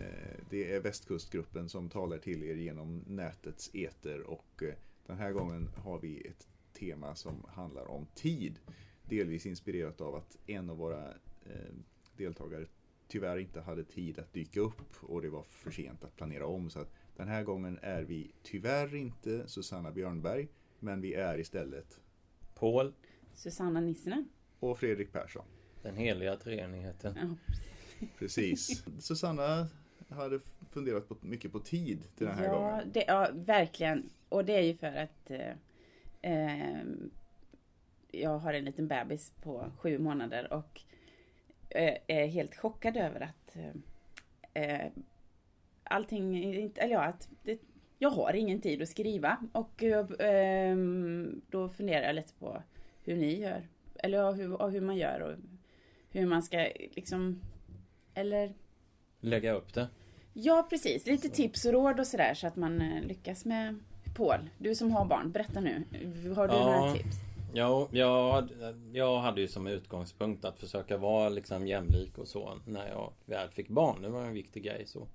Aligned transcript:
Eh, 0.00 0.40
Det 0.50 0.72
är 0.74 0.80
Västkustgruppen 0.80 1.68
som 1.68 1.88
talar 1.88 2.18
till 2.18 2.42
er 2.42 2.54
genom 2.54 3.04
nätets 3.06 3.70
eter 3.74 4.20
och 4.22 4.62
eh, 4.62 4.74
den 5.06 5.18
här 5.18 5.32
gången 5.32 5.68
har 5.76 5.98
vi 5.98 6.20
ett 6.26 6.48
tema 6.72 7.14
som 7.14 7.44
handlar 7.48 7.86
om 7.90 8.06
tid. 8.14 8.58
Delvis 9.08 9.46
inspirerat 9.46 10.00
av 10.00 10.14
att 10.14 10.36
en 10.46 10.70
av 10.70 10.76
våra 10.76 11.08
eh, 11.46 11.74
deltagare 12.16 12.66
tyvärr 13.08 13.38
inte 13.38 13.60
hade 13.60 13.84
tid 13.84 14.18
att 14.18 14.32
dyka 14.32 14.60
upp 14.60 14.80
och 15.02 15.22
det 15.22 15.28
var 15.30 15.42
för 15.42 15.70
sent 15.70 16.04
att 16.04 16.16
planera 16.16 16.46
om. 16.46 16.70
Så 16.70 16.80
att 16.80 16.92
den 17.16 17.28
här 17.28 17.42
gången 17.44 17.78
är 17.82 18.02
vi 18.02 18.32
tyvärr 18.42 18.94
inte 18.94 19.48
Susanna 19.48 19.90
Björnberg 19.92 20.48
men 20.78 21.00
vi 21.00 21.14
är 21.14 21.38
istället 21.38 22.00
Paul, 22.54 22.92
Susanna 23.34 23.80
Nissinen. 23.80 24.28
och 24.60 24.78
Fredrik 24.78 25.12
Persson. 25.12 25.44
den 25.82 25.96
heliga 25.96 26.36
treenigheten. 26.36 27.14
Ja. 27.16 27.36
Precis. 28.18 28.84
Susanna 28.98 29.68
hade 30.10 30.40
funderat 30.70 31.08
på, 31.08 31.16
mycket 31.20 31.52
på 31.52 31.60
tid 31.60 32.02
till 32.16 32.26
den 32.26 32.38
här 32.38 32.44
ja, 32.44 32.54
gången. 32.54 32.90
Det, 32.92 33.04
ja, 33.06 33.28
verkligen. 33.34 34.10
Och 34.28 34.44
det 34.44 34.58
är 34.58 34.62
ju 34.62 34.76
för 34.76 34.96
att 34.96 35.30
eh, 35.30 35.52
eh, 36.22 36.84
jag 38.12 38.38
har 38.38 38.54
en 38.54 38.64
liten 38.64 38.88
bebis 38.88 39.32
på 39.42 39.70
sju 39.78 39.98
månader 39.98 40.52
och 40.52 40.80
eh, 41.68 41.96
är 42.06 42.26
helt 42.26 42.56
chockad 42.56 42.96
över 42.96 43.20
att 43.20 43.56
eh, 43.56 44.62
eh, 44.62 44.92
allting, 45.84 46.44
eller 46.76 46.94
ja, 46.94 47.02
att 47.04 47.28
det, 47.42 47.60
jag 47.98 48.10
har 48.10 48.34
ingen 48.34 48.60
tid 48.60 48.82
att 48.82 48.88
skriva. 48.88 49.36
Och 49.52 49.82
eh, 49.82 50.76
då 51.50 51.68
funderar 51.68 52.06
jag 52.06 52.14
lite 52.14 52.34
på 52.34 52.62
hur 53.04 53.16
ni 53.16 53.40
gör. 53.40 53.68
Eller 53.94 54.32
hur, 54.32 54.70
hur 54.70 54.80
man 54.80 54.96
gör 54.96 55.20
och 55.20 55.34
hur 56.10 56.26
man 56.26 56.42
ska 56.42 56.68
liksom, 56.76 57.40
eller 58.14 58.54
Lägga 59.20 59.52
upp 59.52 59.74
det. 59.74 59.88
Ja, 60.32 60.66
precis. 60.70 61.06
Lite 61.06 61.28
tips 61.28 61.64
och 61.64 61.72
råd 61.72 62.00
och 62.00 62.06
sådär 62.06 62.34
så 62.34 62.46
att 62.46 62.56
man 62.56 62.80
eh, 62.80 63.02
lyckas 63.02 63.44
med 63.44 63.78
Paul, 64.16 64.50
du 64.58 64.74
som 64.74 64.90
har 64.90 65.04
barn, 65.04 65.30
berätta 65.30 65.60
nu. 65.60 65.84
Har 66.36 66.48
du 66.48 66.54
Ja. 66.54 66.64
några 66.80 66.92
tips? 66.94 67.16
Ja, 67.54 67.88
jag, 67.90 68.48
jag 68.92 69.20
hade 69.20 69.40
ju 69.40 69.48
som 69.48 69.66
utgångspunkt 69.66 70.44
att 70.44 70.58
försöka 70.58 70.96
vara 70.96 71.28
liksom 71.28 71.66
jämlik 71.66 72.18
och 72.18 72.28
så 72.28 72.58
när 72.66 72.88
jag 72.88 73.12
väl 73.24 73.48
fick 73.48 73.68
barn. 73.68 74.02
Det 74.02 74.08
var 74.08 74.22
en 74.24 74.34
viktig 74.34 74.62
grej 74.64 74.86
så. 74.86 75.06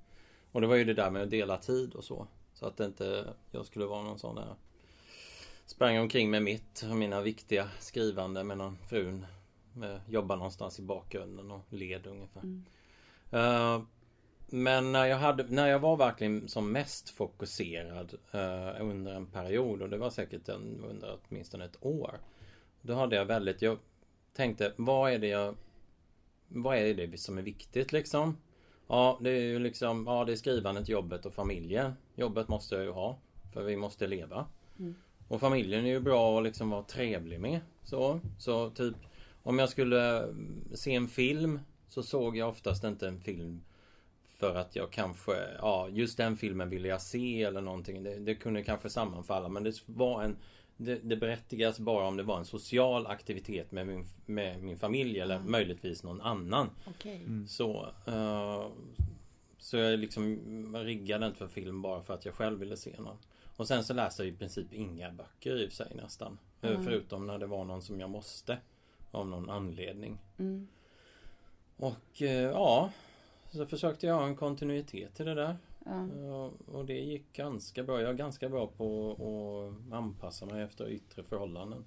Och 0.51 0.61
det 0.61 0.67
var 0.67 0.75
ju 0.75 0.83
det 0.83 0.93
där 0.93 1.09
med 1.11 1.21
att 1.23 1.29
dela 1.29 1.57
tid 1.57 1.93
och 1.93 2.03
så. 2.03 2.27
Så 2.53 2.65
att 2.65 2.79
inte 2.79 3.33
jag 3.51 3.65
skulle 3.65 3.85
vara 3.85 4.03
någon 4.03 4.19
sån 4.19 4.35
där 4.35 4.55
Sprang 5.65 5.99
omkring 5.99 6.29
med 6.31 6.43
mitt 6.43 6.85
och 6.89 6.95
mina 6.95 7.21
viktiga 7.21 7.69
skrivande 7.79 8.43
medan 8.43 8.77
frun 8.89 9.25
eh, 9.83 9.97
jobbar 10.13 10.35
någonstans 10.35 10.79
i 10.79 10.81
bakgrunden 10.81 11.51
och 11.51 11.61
led 11.69 12.07
ungefär. 12.07 12.41
Mm. 12.43 12.65
Eh, 13.31 13.81
men 14.55 14.91
när 14.91 15.05
jag, 15.05 15.17
hade, 15.17 15.43
när 15.43 15.67
jag 15.67 15.79
var 15.79 15.97
verkligen 15.97 16.47
som 16.47 16.71
mest 16.71 17.09
fokuserad 17.09 18.13
eh, 18.31 18.81
under 18.81 19.13
en 19.13 19.25
period 19.25 19.81
och 19.81 19.89
det 19.89 19.97
var 19.97 20.09
säkert 20.09 20.49
en, 20.49 20.83
under 20.89 21.17
åtminstone 21.29 21.65
ett 21.65 21.77
år. 21.85 22.19
Då 22.81 22.93
hade 22.93 23.15
jag 23.15 23.25
väldigt, 23.25 23.61
jag 23.61 23.77
tänkte 24.33 24.73
vad 24.75 25.11
är 25.11 25.19
det 25.19 25.27
jag 25.27 25.55
Vad 26.47 26.77
är 26.77 26.93
det 26.93 27.17
som 27.17 27.37
är 27.37 27.41
viktigt 27.41 27.91
liksom? 27.91 28.37
Ja 28.87 29.19
det 29.21 29.29
är 29.29 29.41
ju 29.41 29.59
liksom, 29.59 30.05
ja 30.07 30.25
det 30.25 30.31
är 30.31 30.35
skrivandet, 30.35 30.89
jobbet 30.89 31.25
och 31.25 31.33
familjen. 31.33 31.93
Jobbet 32.15 32.47
måste 32.47 32.75
jag 32.75 32.83
ju 32.83 32.91
ha. 32.91 33.17
För 33.53 33.63
vi 33.63 33.75
måste 33.75 34.07
leva. 34.07 34.45
Mm. 34.79 34.95
Och 35.27 35.39
familjen 35.39 35.85
är 35.85 35.89
ju 35.89 35.99
bra 35.99 36.37
att 36.37 36.43
liksom 36.43 36.69
vara 36.69 36.83
trevlig 36.83 37.39
med. 37.39 37.59
Så, 37.83 38.19
så 38.39 38.69
typ 38.69 38.95
om 39.43 39.59
jag 39.59 39.69
skulle 39.69 40.33
se 40.73 40.95
en 40.95 41.07
film 41.07 41.59
så 41.87 42.03
såg 42.03 42.37
jag 42.37 42.49
oftast 42.49 42.83
inte 42.83 43.07
en 43.07 43.19
film 43.19 43.61
för 44.37 44.55
att 44.55 44.75
jag 44.75 44.91
kanske, 44.91 45.31
ja 45.59 45.89
just 45.89 46.17
den 46.17 46.37
filmen 46.37 46.69
ville 46.69 46.87
jag 46.87 47.01
se 47.01 47.43
eller 47.43 47.61
någonting. 47.61 48.03
Det, 48.03 48.19
det 48.19 48.35
kunde 48.35 48.63
kanske 48.63 48.89
sammanfalla 48.89 49.49
men 49.49 49.63
det 49.63 49.83
var 49.85 50.23
en 50.23 50.37
det, 50.77 50.99
det 51.03 51.15
berättigas 51.15 51.79
bara 51.79 52.07
om 52.07 52.17
det 52.17 52.23
var 52.23 52.37
en 52.37 52.45
social 52.45 53.07
aktivitet 53.07 53.71
med 53.71 53.87
min, 53.87 54.05
med 54.25 54.63
min 54.63 54.77
familj 54.77 55.19
eller 55.19 55.35
Mm. 55.35 55.51
möjligtvis 55.51 56.03
någon 56.03 56.21
annan. 56.21 56.69
Okej. 56.87 57.21
Så, 57.47 57.87
eh, 58.07 58.67
så 59.57 59.77
jag 59.77 59.99
liksom 59.99 60.75
riggade 60.77 61.25
inte 61.25 61.37
för 61.37 61.47
film 61.47 61.81
bara 61.81 62.01
för 62.03 62.13
att 62.13 62.25
jag 62.25 62.33
själv 62.33 62.59
ville 62.59 62.77
se 62.77 62.95
någon. 62.99 63.17
Och 63.57 63.67
sen 63.67 63.83
så 63.83 63.93
läste 63.93 64.23
jag 64.23 64.33
i 64.33 64.37
princip 64.37 64.73
inga 64.73 65.11
böcker 65.11 65.61
i 65.61 65.65
och 65.65 65.69
för 65.69 65.75
sig 65.75 65.91
nästan. 65.95 66.37
Mm. 66.61 66.83
Förutom 66.83 67.27
när 67.27 67.37
det 67.37 67.45
var 67.47 67.63
någon 67.65 67.81
som 67.81 67.99
jag 67.99 68.09
måste. 68.09 68.57
Av 69.11 69.27
någon 69.27 69.49
anledning. 69.49 70.17
Mm. 70.37 70.67
Och 71.77 72.21
eh, 72.21 72.29
ja, 72.51 72.91
så 73.57 73.65
försökte 73.65 74.07
jag 74.07 74.15
ha 74.15 74.25
en 74.27 74.35
kontinuitet 74.35 75.19
i 75.19 75.23
det 75.23 75.35
där. 75.35 75.57
Ja. 75.85 76.07
Eh, 76.17 76.75
Och 76.75 76.85
det 76.85 76.99
gick 76.99 77.33
ganska 77.33 77.83
bra. 77.83 78.01
Jag 78.01 78.09
är 78.09 78.13
ganska 78.13 78.49
bra 78.49 78.67
på 78.67 79.11
att 79.11 79.93
anpassa 79.93 80.45
mig 80.45 80.63
efter 80.63 80.89
yttre 80.89 81.23
förhållanden. 81.23 81.83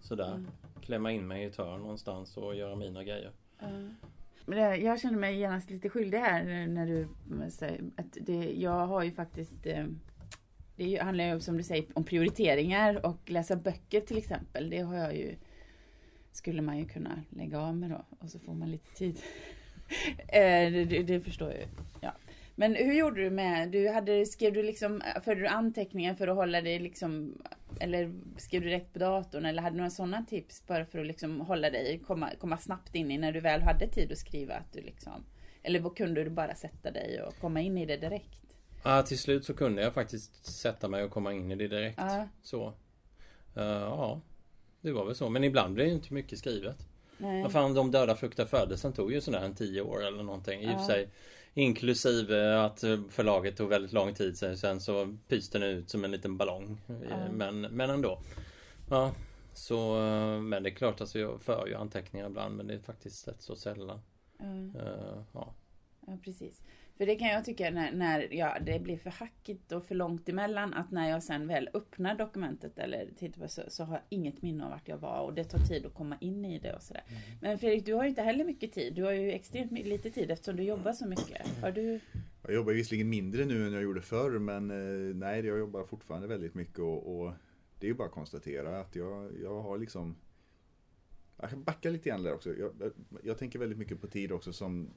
Sådär. 0.00 0.34
Mm. 0.34 0.46
Klämma 0.82 1.12
in 1.12 1.26
mig 1.26 1.42
i 1.42 1.46
ett 1.46 1.56
hörn 1.56 1.80
någonstans 1.80 2.36
och 2.36 2.54
göra 2.54 2.76
mina 2.76 3.04
grejer. 3.04 3.32
Ja. 3.58 4.76
Jag 4.76 5.00
känner 5.00 5.18
mig 5.18 5.38
genast 5.38 5.70
lite 5.70 5.88
skyldig 5.88 6.18
här 6.18 6.66
när 6.66 6.86
du 6.86 7.08
säger 7.50 7.84
att 7.96 8.16
det, 8.20 8.52
jag 8.52 8.86
har 8.86 9.02
ju 9.02 9.12
faktiskt 9.12 9.66
eh, 9.66 9.86
det 10.76 10.96
handlar 10.96 11.24
ju 11.24 11.40
som 11.40 11.56
du 11.56 11.62
säger 11.62 11.84
om 11.94 12.04
prioriteringar 12.04 13.06
och 13.06 13.30
läsa 13.30 13.56
böcker 13.56 14.00
till 14.00 14.18
exempel. 14.18 14.70
Det 14.70 14.78
har 14.78 14.94
jag 14.94 15.16
ju 15.16 15.36
skulle 16.32 16.62
man 16.62 16.78
ju 16.78 16.84
kunna 16.84 17.22
lägga 17.30 17.60
av 17.60 17.76
med 17.76 17.90
då 17.90 18.04
och 18.18 18.30
så 18.30 18.38
får 18.38 18.54
man 18.54 18.70
lite 18.70 18.94
tid. 18.94 19.20
Eh, 20.28 20.72
det, 20.72 21.02
det, 21.02 21.20
förstår 21.20 21.52
jag. 21.52 21.68
Ja. 22.00 22.12
Men 22.54 22.74
hur 22.74 22.94
gjorde 22.94 23.20
du 23.20 23.30
med, 23.30 23.68
du 23.68 23.88
hade, 23.88 24.26
skrev 24.26 24.52
du 24.52 24.62
liksom, 24.62 25.02
förde 25.24 25.40
du 25.40 25.46
anteckningar 25.46 26.14
för 26.14 26.28
att 26.28 26.36
hålla 26.36 26.60
dig 26.60 26.78
liksom, 26.78 27.42
eller 27.80 28.12
skrev 28.36 28.62
du 28.62 28.68
direkt 28.68 28.92
på 28.92 28.98
datorn 28.98 29.44
eller 29.44 29.62
hade 29.62 29.74
du 29.74 29.78
några 29.78 29.90
sådana 29.90 30.24
tips 30.24 30.66
bara 30.66 30.84
för 30.84 30.98
att 30.98 31.06
liksom 31.06 31.40
hålla 31.40 31.70
dig, 31.70 32.00
komma, 32.06 32.30
komma 32.40 32.58
snabbt 32.58 32.94
in 32.94 33.10
i 33.10 33.18
när 33.18 33.32
du 33.32 33.40
väl 33.40 33.62
hade 33.62 33.88
tid 33.88 34.12
att 34.12 34.18
skriva 34.18 34.54
att 34.54 34.72
du 34.72 34.80
liksom, 34.80 35.24
eller 35.62 35.90
kunde 35.94 36.24
du 36.24 36.30
bara 36.30 36.54
sätta 36.54 36.90
dig 36.90 37.22
och 37.22 37.34
komma 37.40 37.60
in 37.60 37.78
i 37.78 37.86
det 37.86 37.96
direkt? 37.96 38.38
Ja, 38.84 39.02
till 39.02 39.18
slut 39.18 39.44
så 39.44 39.54
kunde 39.54 39.82
jag 39.82 39.94
faktiskt 39.94 40.46
sätta 40.46 40.88
mig 40.88 41.04
och 41.04 41.10
komma 41.10 41.32
in 41.32 41.50
i 41.50 41.54
det 41.54 41.68
direkt. 41.68 41.98
Ja, 42.00 42.28
Så. 42.42 42.66
Eh, 43.56 43.62
ja, 43.64 44.20
det 44.80 44.92
var 44.92 45.04
väl 45.04 45.14
så. 45.14 45.28
Men 45.28 45.44
ibland 45.44 45.74
blev 45.74 45.86
det 45.86 45.92
inte 45.92 46.14
mycket 46.14 46.38
skrivet. 46.38 46.88
Nej. 47.18 47.42
Vad 47.42 47.52
fan, 47.52 47.74
De 47.74 47.90
döda 47.90 48.16
fruktar 48.16 48.46
födelsen 48.46 48.92
tog 48.92 49.12
ju 49.12 49.20
sådär 49.20 49.40
en 49.40 49.54
tio 49.54 49.82
år 49.82 50.04
eller 50.06 50.22
någonting. 50.22 50.60
I 50.60 50.66
och 50.66 50.70
Ja. 50.70 50.78
för 50.78 50.84
sig 50.84 51.08
inklusive 51.54 52.58
att 52.60 52.80
förlaget 53.10 53.56
tog 53.56 53.68
väldigt 53.68 53.92
lång 53.92 54.14
tid 54.14 54.38
sen, 54.38 54.58
sen 54.58 54.80
så 54.80 55.16
pyste 55.28 55.58
den 55.58 55.68
ut 55.70 55.90
som 55.90 56.04
en 56.04 56.10
liten 56.10 56.36
ballong. 56.36 56.80
Ja. 56.86 56.94
Men, 57.32 57.60
men 57.60 57.90
ändå. 57.90 58.20
Ja, 58.90 59.12
så 59.54 59.94
men 60.42 60.62
det 60.62 60.68
är 60.68 60.74
klart 60.74 61.00
alltså 61.00 61.18
jag 61.18 61.42
för 61.42 61.66
ju 61.66 61.74
anteckningar 61.74 62.26
ibland 62.26 62.56
men 62.56 62.66
det 62.66 62.74
är 62.74 62.78
faktiskt 62.78 63.28
rätt 63.28 63.42
så 63.42 63.56
sällan. 63.56 64.00
Ja. 64.38 64.80
Eh, 64.80 65.22
ja. 65.32 65.54
Ja, 66.06 66.18
precis. 66.24 66.62
För 66.98 67.06
det 67.06 67.16
kan 67.16 67.28
jag 67.28 67.44
tycka 67.44 67.70
när, 67.70 67.92
när 67.92 68.34
ja, 68.34 68.58
det 68.60 68.78
blir 68.78 68.96
för 68.96 69.10
hackigt 69.10 69.72
och 69.72 69.84
för 69.84 69.94
långt 69.94 70.28
emellan 70.28 70.74
att 70.74 70.90
när 70.90 71.10
jag 71.10 71.22
sen 71.22 71.46
väl 71.46 71.70
öppnar 71.74 72.14
dokumentet 72.14 72.78
eller 72.78 73.10
tittar 73.18 73.42
på 73.42 73.48
så, 73.48 73.62
så 73.68 73.84
har 73.84 73.94
jag 73.94 74.02
inget 74.08 74.42
minne 74.42 74.64
av 74.64 74.70
vart 74.70 74.88
jag 74.88 74.98
var 74.98 75.20
och 75.20 75.34
det 75.34 75.44
tar 75.44 75.58
tid 75.58 75.86
att 75.86 75.94
komma 75.94 76.16
in 76.20 76.44
i 76.44 76.58
det 76.58 76.74
och 76.74 76.82
sådär. 76.82 77.02
Men 77.40 77.58
Fredrik, 77.58 77.86
du 77.86 77.94
har 77.94 78.02
ju 78.02 78.08
inte 78.08 78.22
heller 78.22 78.44
mycket 78.44 78.72
tid. 78.72 78.94
Du 78.94 79.02
har 79.02 79.12
ju 79.12 79.32
extremt 79.32 79.72
lite 79.72 80.10
tid 80.10 80.30
eftersom 80.30 80.56
du 80.56 80.62
jobbar 80.62 80.92
så 80.92 81.06
mycket. 81.06 81.46
Har 81.62 81.72
du? 81.72 82.00
Jag 82.42 82.54
jobbar 82.54 82.72
visserligen 82.72 83.08
mindre 83.08 83.44
nu 83.44 83.66
än 83.66 83.72
jag 83.72 83.82
gjorde 83.82 84.02
förr 84.02 84.38
men 84.38 84.70
eh, 84.70 85.14
nej, 85.14 85.46
jag 85.46 85.58
jobbar 85.58 85.84
fortfarande 85.84 86.28
väldigt 86.28 86.54
mycket 86.54 86.78
och, 86.78 87.20
och 87.20 87.32
det 87.78 87.86
är 87.86 87.88
ju 87.88 87.94
bara 87.94 88.08
att 88.08 88.14
konstatera 88.14 88.80
att 88.80 88.96
jag, 88.96 89.30
jag 89.42 89.62
har 89.62 89.78
liksom 89.78 90.16
Jag 91.40 91.50
kan 91.50 91.64
backa 91.64 91.90
lite 91.90 92.08
grann 92.08 92.22
där 92.22 92.34
också. 92.34 92.54
Jag, 92.54 92.72
jag, 92.80 92.92
jag 93.22 93.38
tänker 93.38 93.58
väldigt 93.58 93.78
mycket 93.78 94.00
på 94.00 94.06
tid 94.06 94.32
också 94.32 94.52
som 94.52 94.90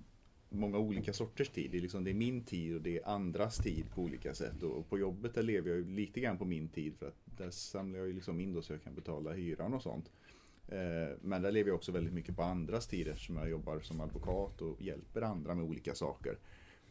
många 0.51 0.77
olika 0.77 1.13
sorters 1.13 1.49
tid. 1.49 1.71
Det 1.71 1.77
är, 1.77 1.81
liksom, 1.81 2.03
det 2.03 2.11
är 2.11 2.13
min 2.15 2.43
tid 2.43 2.75
och 2.75 2.81
det 2.81 2.97
är 2.97 3.09
andras 3.09 3.57
tid 3.57 3.85
på 3.95 4.01
olika 4.01 4.33
sätt. 4.33 4.63
Och, 4.63 4.77
och 4.77 4.89
på 4.89 4.99
jobbet 4.99 5.33
där 5.33 5.43
lever 5.43 5.69
jag 5.69 5.77
ju 5.77 5.95
lite 5.95 6.19
grann 6.19 6.37
på 6.37 6.45
min 6.45 6.69
tid 6.69 6.95
för 6.95 7.07
att 7.07 7.37
där 7.37 7.49
samlar 7.49 7.99
jag 7.99 8.07
ju 8.07 8.13
liksom 8.13 8.39
in 8.39 8.53
då 8.53 8.61
så 8.61 8.73
jag 8.73 8.83
kan 8.83 8.95
betala 8.95 9.33
hyran 9.33 9.73
och 9.73 9.81
sånt. 9.81 10.11
Eh, 10.67 11.17
Men 11.21 11.41
där 11.41 11.51
lever 11.51 11.69
jag 11.69 11.75
också 11.75 11.91
väldigt 11.91 12.13
mycket 12.13 12.35
på 12.35 12.43
andras 12.43 12.87
tid 12.87 13.07
eftersom 13.07 13.35
jag 13.35 13.49
jobbar 13.49 13.79
som 13.79 14.01
advokat 14.01 14.61
och 14.61 14.81
hjälper 14.81 15.21
andra 15.21 15.55
med 15.55 15.65
olika 15.65 15.95
saker. 15.95 16.37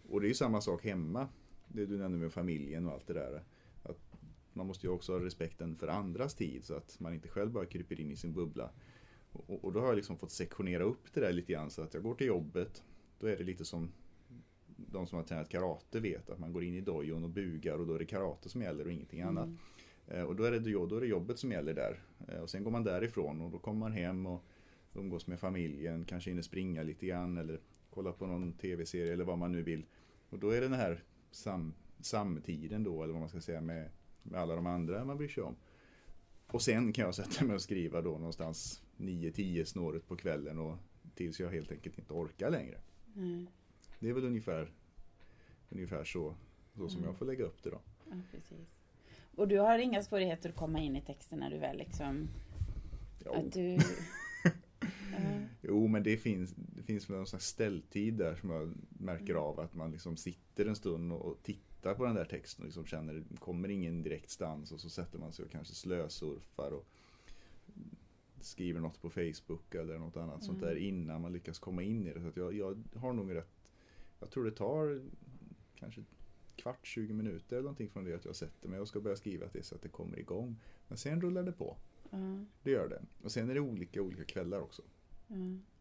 Och 0.08 0.20
det 0.20 0.26
är 0.26 0.28
ju 0.28 0.34
samma 0.34 0.60
sak 0.60 0.84
hemma. 0.84 1.28
det 1.68 1.86
du 1.86 1.98
nämnde 1.98 2.18
med 2.18 2.32
familjen 2.32 2.86
och 2.86 2.92
allt 2.92 3.06
det 3.06 3.14
där. 3.14 3.42
Att 3.82 4.16
man 4.52 4.66
måste 4.66 4.86
ju 4.86 4.92
också 4.92 5.12
ha 5.12 5.24
respekten 5.24 5.76
för 5.76 5.88
andras 5.88 6.34
tid 6.34 6.64
så 6.64 6.74
att 6.74 7.00
man 7.00 7.14
inte 7.14 7.28
själv 7.28 7.50
bara 7.50 7.66
kryper 7.66 8.00
in 8.00 8.10
i 8.10 8.16
sin 8.16 8.32
bubbla. 8.32 8.70
Och, 9.32 9.64
och 9.64 9.72
då 9.72 9.80
har 9.80 9.86
jag 9.86 9.96
liksom 9.96 10.18
fått 10.18 10.30
sektionera 10.30 10.82
upp 10.82 11.14
det 11.14 11.20
där 11.20 11.32
lite 11.32 11.52
grann 11.52 11.70
så 11.70 11.82
att 11.82 11.94
jag 11.94 12.02
går 12.02 12.14
till 12.14 12.26
jobbet. 12.26 12.82
Då 13.20 13.26
är 13.26 13.36
det 13.36 13.44
lite 13.44 13.64
som 13.64 13.92
de 14.76 15.06
som 15.06 15.16
har 15.16 15.24
tränat 15.24 15.48
karate 15.48 16.00
vet 16.00 16.30
att 16.30 16.38
man 16.38 16.52
går 16.52 16.64
in 16.64 16.74
i 16.74 16.80
dojon 16.80 17.24
och 17.24 17.30
bugar 17.30 17.78
och 17.78 17.86
då 17.86 17.94
är 17.94 17.98
det 17.98 18.06
karate 18.06 18.48
som 18.48 18.62
gäller 18.62 18.84
och 18.84 18.92
ingenting 18.92 19.20
annat. 19.20 19.48
Eh, 20.06 20.22
Och 20.22 20.36
då 20.36 20.44
är, 20.44 20.50
det, 20.50 20.58
då 20.60 20.96
är 20.96 21.00
det 21.00 21.06
jobbet 21.06 21.38
som 21.38 21.52
gäller 21.52 21.74
där. 21.74 22.00
Eh, 22.28 22.40
Och 22.40 22.50
sen 22.50 22.64
går 22.64 22.70
man 22.70 22.84
därifrån 22.84 23.40
och 23.40 23.50
då 23.50 23.58
kommer 23.58 23.78
man 23.80 23.92
hem 23.92 24.26
och 24.26 24.44
umgås 24.94 25.26
med 25.26 25.40
familjen, 25.40 26.04
kanske 26.04 26.30
hinner 26.30 26.42
springa 26.42 26.82
lite 26.82 27.06
grann 27.06 27.38
eller 27.38 27.60
kolla 27.90 28.12
på 28.12 28.26
någon 28.26 28.52
tv-serie 28.52 29.12
eller 29.12 29.24
vad 29.24 29.38
man 29.38 29.52
nu 29.52 29.62
vill. 29.62 29.86
Och 30.30 30.38
då 30.38 30.50
är 30.50 30.60
det 30.60 30.68
den 30.68 30.78
här 30.78 31.04
sam, 31.30 31.74
samtiden 32.00 32.84
då, 32.84 33.02
eller 33.02 33.12
vad 33.12 33.20
man 33.20 33.28
ska 33.28 33.40
säga, 33.40 33.60
med, 33.60 33.90
med 34.22 34.40
alla 34.40 34.54
de 34.56 34.66
andra 34.66 35.04
man 35.04 35.16
bryr 35.16 35.28
sig 35.28 35.42
om. 35.42 35.56
Och 36.46 36.62
sen 36.62 36.92
kan 36.92 37.04
jag 37.04 37.14
sätta 37.14 37.44
mig 37.44 37.54
och 37.54 37.62
skriva 37.62 38.02
då 38.02 38.10
någonstans 38.10 38.82
9-10 38.96 39.64
snåret 39.64 40.08
på 40.08 40.16
kvällen 40.16 40.58
och 40.58 40.76
tills 41.14 41.40
jag 41.40 41.50
helt 41.50 41.72
enkelt 41.72 41.98
inte 41.98 42.12
orkar 42.12 42.50
längre. 42.50 42.78
Mm. 43.16 43.46
Det 43.98 44.08
är 44.08 44.12
väl 44.12 44.24
ungefär, 44.24 44.72
ungefär 45.68 46.04
så, 46.04 46.34
så 46.76 46.88
som 46.88 47.04
jag 47.04 47.16
får 47.16 47.26
lägga 47.26 47.44
upp 47.44 47.62
det 47.62 47.70
då. 47.70 47.80
Ja, 48.10 48.16
precis. 48.30 48.68
Och 49.36 49.48
du 49.48 49.58
har 49.58 49.78
inga 49.78 50.02
svårigheter 50.02 50.48
att 50.48 50.56
komma 50.56 50.80
in 50.80 50.96
i 50.96 51.02
texten 51.02 51.38
när 51.38 51.50
du 51.50 51.58
väl 51.58 51.78
liksom... 51.78 52.28
Jo. 53.24 53.32
Att 53.32 53.52
du... 53.52 53.78
Ja. 55.12 55.40
Jo, 55.62 55.86
men 55.86 56.02
det 56.02 56.16
finns, 56.16 56.54
det 56.56 56.82
finns 56.82 57.10
väl 57.10 57.16
någon 57.16 57.26
slags 57.26 57.46
ställtid 57.46 58.14
där 58.14 58.34
som 58.34 58.50
jag 58.50 58.74
märker 58.88 59.34
av 59.34 59.60
att 59.60 59.74
man 59.74 59.90
liksom 59.90 60.16
sitter 60.16 60.66
en 60.66 60.76
stund 60.76 61.12
och, 61.12 61.20
och 61.20 61.42
tittar 61.42 61.94
på 61.94 62.04
den 62.04 62.14
där 62.14 62.24
texten 62.24 62.62
och 62.62 62.66
liksom 62.66 62.86
känner 62.86 63.14
det 63.14 63.36
kommer 63.36 63.68
ingen 63.68 64.02
direkt 64.02 64.30
stans 64.30 64.72
och 64.72 64.80
så 64.80 64.90
sätter 64.90 65.18
man 65.18 65.32
sig 65.32 65.44
och 65.44 65.50
kanske 65.50 65.74
slösurfar 65.74 66.70
och 66.70 66.86
skriver 68.44 68.80
något 68.80 69.02
på 69.02 69.10
Facebook 69.10 69.74
eller 69.74 69.98
något 69.98 70.16
annat 70.16 70.44
sånt 70.44 70.60
där 70.60 70.76
innan 70.76 71.20
man 71.22 71.32
lyckas 71.32 71.58
komma 71.58 71.82
in 71.82 72.06
i 72.06 72.12
det. 72.12 72.20
Så 72.20 72.28
att 72.28 72.36
jag, 72.36 72.54
jag 72.54 72.84
har 72.94 73.12
nog 73.12 73.34
rätt, 73.34 73.50
jag 74.20 74.30
tror 74.30 74.44
det 74.44 74.50
tar 74.50 75.02
kanske 75.74 76.04
kvart, 76.56 76.86
20 76.86 77.12
minuter 77.12 77.56
eller 77.56 77.62
någonting 77.62 77.88
från 77.90 78.04
det 78.04 78.14
att 78.14 78.24
jag 78.24 78.36
sätter 78.36 78.68
mig 78.68 78.80
och 78.80 78.88
ska 78.88 79.00
börja 79.00 79.16
skriva 79.16 79.48
till 79.48 79.64
så 79.64 79.74
att 79.74 79.82
det 79.82 79.88
kommer 79.88 80.18
igång. 80.18 80.56
Men 80.88 80.98
sen 80.98 81.20
rullar 81.20 81.42
det 81.42 81.52
på. 81.52 81.76
Ja. 82.10 82.44
Det 82.62 82.70
gör 82.70 82.88
det. 82.88 83.02
Och 83.24 83.32
sen 83.32 83.50
är 83.50 83.54
det 83.54 83.60
olika 83.60 84.02
olika 84.02 84.24
kvällar 84.24 84.60
också. 84.60 84.82
Ja. 85.26 85.34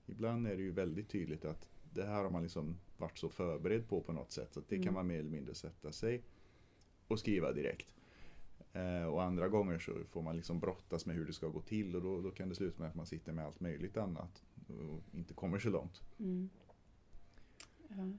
Ibland 0.06 0.48
är 0.48 0.56
det 0.56 0.62
ju 0.64 0.72
väldigt 0.72 1.10
tydligt 1.10 1.46
att 1.46 1.70
det 1.94 2.04
här 2.06 2.24
har 2.24 2.30
man 2.30 2.44
liksom 2.44 2.78
varit 2.98 3.18
så 3.18 3.30
förberedd 3.30 3.88
på 3.88 4.02
på 4.02 4.14
något 4.14 4.32
sätt 4.32 4.54
så 4.54 4.60
att 4.60 4.70
det 4.70 4.76
Mm. 4.76 4.86
kan 4.86 4.94
man 4.94 5.08
mer 5.08 5.20
eller 5.20 5.30
mindre 5.30 5.56
sätta 5.56 5.92
sig 5.92 6.24
och 7.08 7.20
skriva 7.20 7.52
direkt. 7.52 7.88
Eh, 8.74 9.04
och 9.04 9.24
andra 9.24 9.48
gånger 9.48 9.80
så 9.80 9.92
får 10.10 10.22
man 10.22 10.36
liksom 10.36 10.60
brottas 10.60 11.06
med 11.06 11.16
hur 11.16 11.26
det 11.26 11.34
ska 11.34 11.48
gå 11.48 11.62
till 11.62 11.96
och 11.96 12.02
då, 12.02 12.22
då 12.22 12.32
kan 12.32 12.50
det 12.50 12.56
sluta 12.56 12.82
med 12.82 12.90
att 12.90 12.96
man 12.96 13.06
sitter 13.06 13.32
med 13.32 13.46
allt 13.46 13.60
möjligt 13.60 13.98
annat 13.98 14.44
och 14.68 15.18
inte 15.18 15.34
kommer 15.34 15.60
så 15.60 15.70
långt. 15.70 16.02
Mm. 16.20 16.50
Ja. 17.88 18.12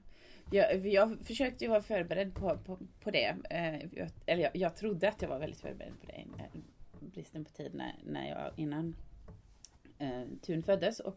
Jag, 0.53 0.87
jag 0.87 1.19
försökte 1.21 1.65
ju 1.65 1.71
vara 1.71 1.83
förberedd 1.83 2.35
på, 2.35 2.59
på, 2.59 2.79
på 3.01 3.11
det. 3.11 3.37
Eh, 3.51 3.99
jag, 3.99 4.11
eller 4.27 4.43
jag, 4.43 4.57
jag 4.57 4.77
trodde 4.77 5.09
att 5.09 5.23
jag 5.23 5.29
var 5.29 5.39
väldigt 5.39 5.61
förberedd 5.61 6.01
på 6.01 6.07
det. 6.07 6.27
Eh, 6.39 6.61
bristen 7.01 7.45
på 7.45 7.51
tid 7.51 7.75
när, 7.75 7.95
när 8.05 8.29
jag 8.29 8.51
innan 8.57 8.97
eh, 9.99 10.23
Tun 10.43 10.63
föddes. 10.63 11.01
Och, 11.01 11.17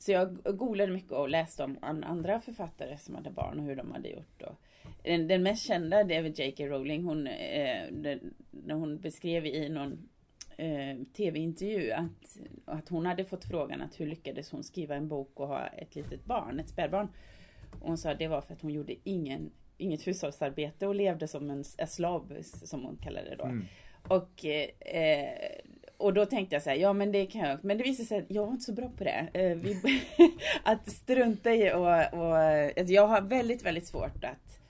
så 0.00 0.12
jag 0.12 0.38
googlade 0.44 0.92
mycket 0.92 1.12
och 1.12 1.28
läste 1.28 1.64
om 1.64 1.78
an- 1.82 2.04
andra 2.04 2.40
författare 2.40 2.96
som 2.96 3.14
hade 3.14 3.30
barn 3.30 3.58
och 3.60 3.64
hur 3.64 3.76
de 3.76 3.92
hade 3.92 4.08
gjort. 4.08 4.42
Och, 4.42 4.54
den, 5.02 5.28
den 5.28 5.42
mest 5.42 5.66
kända 5.66 6.04
det 6.04 6.14
är 6.14 6.22
väl 6.22 6.32
J.K. 6.38 6.66
Rowling. 6.66 7.04
Hon, 7.04 7.26
eh, 7.26 7.86
den, 7.90 8.34
när 8.50 8.74
hon 8.74 9.00
beskrev 9.00 9.46
i 9.46 9.68
någon 9.68 10.08
eh, 10.56 10.96
tv-intervju 11.16 11.92
att, 11.92 12.38
att 12.64 12.88
hon 12.88 13.06
hade 13.06 13.24
fått 13.24 13.44
frågan 13.44 13.82
att 13.82 14.00
hur 14.00 14.06
lyckades 14.06 14.50
hon 14.50 14.64
skriva 14.64 14.94
en 14.94 15.08
bok 15.08 15.40
och 15.40 15.48
ha 15.48 15.66
ett 15.66 15.94
litet 15.94 16.24
barn, 16.24 16.60
ett 16.60 16.68
spädbarn. 16.68 17.08
Och 17.80 17.88
hon 17.88 17.98
sa 17.98 18.10
att 18.10 18.18
det 18.18 18.28
var 18.28 18.40
för 18.40 18.54
att 18.54 18.62
hon 18.62 18.72
gjorde 18.72 18.94
ingen, 19.04 19.50
inget 19.76 20.06
hushållsarbete 20.06 20.86
och 20.86 20.94
levde 20.94 21.28
som 21.28 21.50
en 21.50 21.64
slav, 21.64 22.36
som 22.42 22.84
hon 22.84 22.96
kallade 22.96 23.30
det 23.30 23.36
då. 23.36 23.44
Mm. 23.44 23.64
Och, 24.08 24.44
eh, 24.94 25.59
och 26.00 26.14
då 26.14 26.26
tänkte 26.26 26.54
jag 26.54 26.62
så 26.62 26.70
här, 26.70 26.76
ja 26.76 26.92
men 26.92 27.12
det 27.12 27.26
kan 27.26 27.48
jag. 27.48 27.64
Men 27.64 27.78
det 27.78 27.84
visade 27.84 28.06
sig 28.06 28.18
att 28.18 28.30
jag 28.30 28.46
var 28.46 28.52
inte 28.52 28.64
så 28.64 28.72
bra 28.72 28.88
på 28.88 29.04
det. 29.04 29.28
Eh, 29.32 29.56
vi, 29.56 29.76
att 30.62 30.90
strunta 30.90 31.54
i 31.54 31.72
och, 31.72 32.20
och 32.20 32.36
alltså 32.36 32.94
jag 32.94 33.06
har 33.06 33.20
väldigt, 33.20 33.62
väldigt 33.62 33.86
svårt 33.86 34.24
att, 34.24 34.60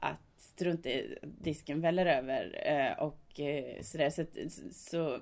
att 0.00 0.40
strunta 0.40 0.88
i 0.88 1.18
disken 1.22 1.80
väller 1.80 2.06
över. 2.06 2.62
Eh, 2.66 3.02
och 3.02 3.40
sådär. 3.82 4.10
Så, 4.10 4.24
så, 4.72 5.18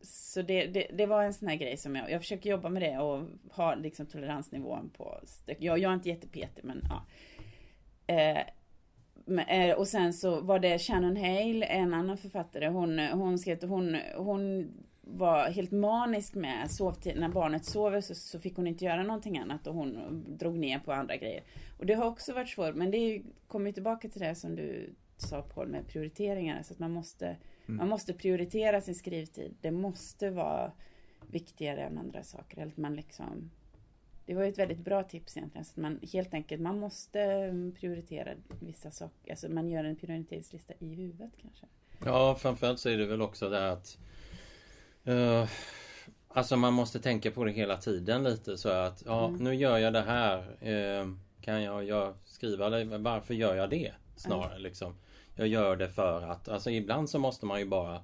så 0.00 0.42
det, 0.42 0.66
det, 0.66 0.86
det 0.92 1.06
var 1.06 1.22
en 1.22 1.34
sån 1.34 1.48
här 1.48 1.56
grej 1.56 1.76
som 1.76 1.96
jag, 1.96 2.10
jag 2.10 2.20
försöker 2.20 2.50
jobba 2.50 2.68
med 2.68 2.82
det 2.82 2.98
och 2.98 3.26
ha 3.50 3.74
liksom 3.74 4.06
toleransnivån 4.06 4.90
på, 4.96 5.20
jag, 5.46 5.78
jag 5.78 5.90
är 5.90 5.94
inte 5.94 6.08
jättepetig 6.08 6.64
men 6.64 6.82
ja. 6.88 7.06
Eh, 8.06 9.74
och 9.76 9.88
sen 9.88 10.12
så 10.12 10.40
var 10.40 10.58
det 10.58 10.78
Shannon 10.78 11.16
Hale, 11.16 11.66
en 11.66 11.94
annan 11.94 12.16
författare. 12.16 12.68
Hon, 12.68 12.98
hon 12.98 13.38
skrev 13.38 13.56
att 13.56 13.70
hon, 13.70 13.96
hon 14.16 14.72
var 15.16 15.50
helt 15.50 15.70
manisk 15.70 16.34
med 16.34 16.70
sovtid. 16.70 17.20
När 17.20 17.28
barnet 17.28 17.64
sover 17.64 18.00
så, 18.00 18.14
så 18.14 18.40
fick 18.40 18.56
hon 18.56 18.66
inte 18.66 18.84
göra 18.84 19.02
någonting 19.02 19.38
annat 19.38 19.66
och 19.66 19.74
hon 19.74 20.24
drog 20.38 20.58
ner 20.58 20.78
på 20.78 20.92
andra 20.92 21.16
grejer. 21.16 21.42
Och 21.78 21.86
det 21.86 21.94
har 21.94 22.06
också 22.06 22.32
varit 22.32 22.48
svårt. 22.48 22.74
Men 22.74 22.90
det 22.90 22.98
ju- 22.98 23.22
kommer 23.46 23.66
ju 23.66 23.72
tillbaka 23.72 24.08
till 24.08 24.20
det 24.20 24.34
som 24.34 24.56
du 24.56 24.94
sa 25.16 25.42
Paul 25.42 25.68
med 25.68 25.86
prioriteringar. 25.86 26.62
Så 26.62 26.72
att 26.72 26.78
man 26.78 26.90
måste, 26.90 27.36
man 27.66 27.88
måste 27.88 28.12
prioritera 28.12 28.80
sin 28.80 28.94
skrivtid. 28.94 29.54
Det 29.60 29.70
måste 29.70 30.30
vara 30.30 30.72
viktigare 31.26 31.82
än 31.82 31.98
andra 31.98 32.22
saker. 32.22 32.58
Eller 32.58 32.72
att 32.72 32.76
man 32.76 32.96
liksom 32.96 33.50
det 34.30 34.34
var 34.34 34.42
ju 34.42 34.48
ett 34.48 34.58
väldigt 34.58 34.78
bra 34.78 35.02
tips 35.02 35.36
egentligen. 35.36 35.64
Så 35.64 35.70
att 35.70 35.76
man 35.76 36.00
helt 36.12 36.34
enkelt, 36.34 36.62
man 36.62 36.78
måste 36.78 37.20
mm, 37.20 37.72
prioritera 37.72 38.30
vissa 38.60 38.90
saker. 38.90 39.30
Alltså 39.30 39.48
man 39.48 39.68
gör 39.68 39.84
en 39.84 39.96
prioriteringslista 39.96 40.74
i 40.78 40.94
huvudet 40.94 41.30
kanske. 41.42 41.66
Ja, 42.04 42.34
framförallt 42.34 42.78
så 42.80 42.88
är 42.88 42.98
det 42.98 43.06
väl 43.06 43.22
också 43.22 43.48
det 43.48 43.70
att 43.72 43.98
eh, 45.04 45.48
Alltså 46.32 46.56
man 46.56 46.72
måste 46.72 47.00
tänka 47.00 47.30
på 47.30 47.44
det 47.44 47.50
hela 47.52 47.76
tiden 47.76 48.24
lite 48.24 48.58
så 48.58 48.68
att 48.68 49.02
ja, 49.06 49.28
nu 49.28 49.54
gör 49.54 49.78
jag 49.78 49.92
det 49.92 50.00
här. 50.02 50.38
eh, 50.60 51.08
kan 51.40 51.62
jag, 51.62 51.84
jag 51.84 52.14
skriva 52.24 52.66
eller 52.66 52.98
varför 52.98 53.34
gör 53.34 53.54
jag 53.54 53.70
det? 53.70 53.92
Snarare 54.16 54.58
liksom. 54.58 54.94
Jag 55.34 55.46
gör 55.48 55.76
det 55.76 55.88
för 55.88 56.22
att, 56.22 56.48
alltså 56.48 56.70
ibland 56.70 57.10
så 57.10 57.18
måste 57.18 57.46
man 57.46 57.58
ju 57.60 57.66
bara 57.66 58.00